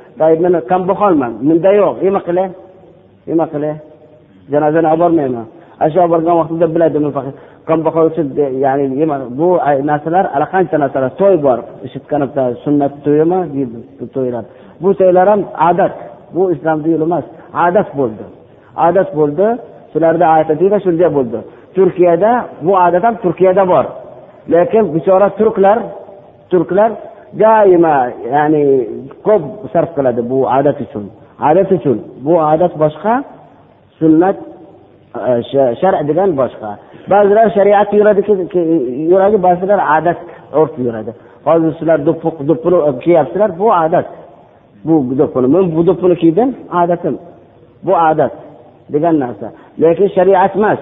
[0.45, 1.33] men kambag'alman.
[1.49, 1.95] Menda yo'q.
[2.07, 2.49] Nima qilay?
[3.31, 3.75] Nima qilay?
[4.53, 5.47] Janozani olib bormayman.
[5.81, 7.35] Ana shu olib borgan vaqtimda biladimi faqat
[7.71, 8.27] kambag'al uchun
[8.65, 8.85] ya'ni
[9.41, 9.49] bu
[9.91, 12.23] narsalar allaqancha narsalar to'y bor eshitgan
[12.65, 13.39] sunnat to'yimi
[14.17, 14.45] to'ylar.
[14.83, 15.95] Bu to'ylar ham odat
[16.35, 17.25] bu islomni yo'li emas
[17.67, 18.25] odat bo'ldi.
[18.87, 19.47] Odat bo'ldi
[19.93, 21.39] shularda aytadida shunday bo'ldi.
[21.77, 22.31] Turkiyada
[22.67, 23.85] bu odat ham turkiyada bor.
[24.53, 25.79] Lekin bechora turklar
[26.51, 26.91] turklar
[27.43, 27.97] doimo
[28.35, 28.63] ya'ni
[29.27, 29.43] ko'p
[29.73, 31.05] sarf qiladi bu odat uchun.
[31.49, 31.99] Odat uchun.
[32.27, 33.15] Bu odat boshqa
[34.01, 34.37] sunnat
[35.81, 36.71] shar degan boshqa.
[37.13, 38.23] Ba'zilar shariat yuradi
[39.13, 40.19] yuradi ba'zilar odat
[40.61, 41.13] urf yuradi.
[41.47, 44.07] Hozir sizlar do'ppini e, kiyapsizlar bu odat
[44.87, 46.49] bu do'ppini men bu do'ppini kiydim
[46.81, 47.15] odatim
[47.87, 48.33] bu odat
[48.95, 49.47] degan narsa.
[49.83, 50.81] Lekin shariat emas.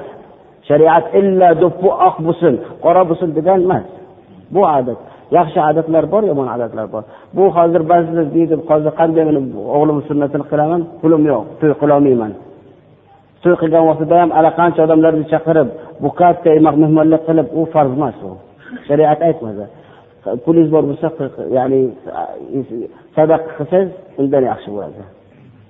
[0.69, 2.55] Shariat illa do'ppi oq bo'lsin
[2.85, 3.85] qora bo'lsin degan emas.
[4.55, 4.99] Bu odat
[5.37, 7.03] yaxshi odatlar bor yomon odatlar bor.
[7.37, 9.37] Bu hozir ba'zilar deydi hozir qanday men
[9.77, 10.81] o'g'lim sunnatini qilaman?
[11.01, 12.33] Pulim yo'q to'y qilolmayman.
[13.44, 15.70] to'y qilgan vaqtida ham allaqancha odamlarni chaqirib
[16.04, 18.32] bu katta mehmonlik qilib u farz emas u
[18.88, 19.66] shariat aytmadi
[20.46, 21.08] pulingiz bor bo'lsa
[21.58, 21.80] ya'ni
[23.16, 23.92] sadaqa qilsangiz
[24.22, 25.02] undan yaxshi bo'ladi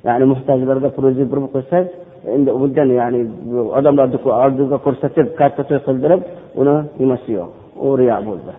[0.08, 1.90] ya'ni muhtojlarga pulingizni bir qo'ysangiz
[2.36, 3.22] endi bundan ya'ni
[3.78, 6.22] odamlarni oldiga ko'rsatib katta to'y qildirib
[6.62, 7.50] uni nimasi yo'q
[7.86, 8.54] u riyo bo'ldi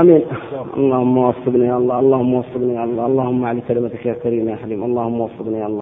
[0.00, 0.22] آمين
[0.76, 4.80] اللهم وفقني يا الله اللهم وفقني يا الله اللهم علي كلمتك يا كريم يا حليم
[4.88, 5.74] اللهم وفقني يا الله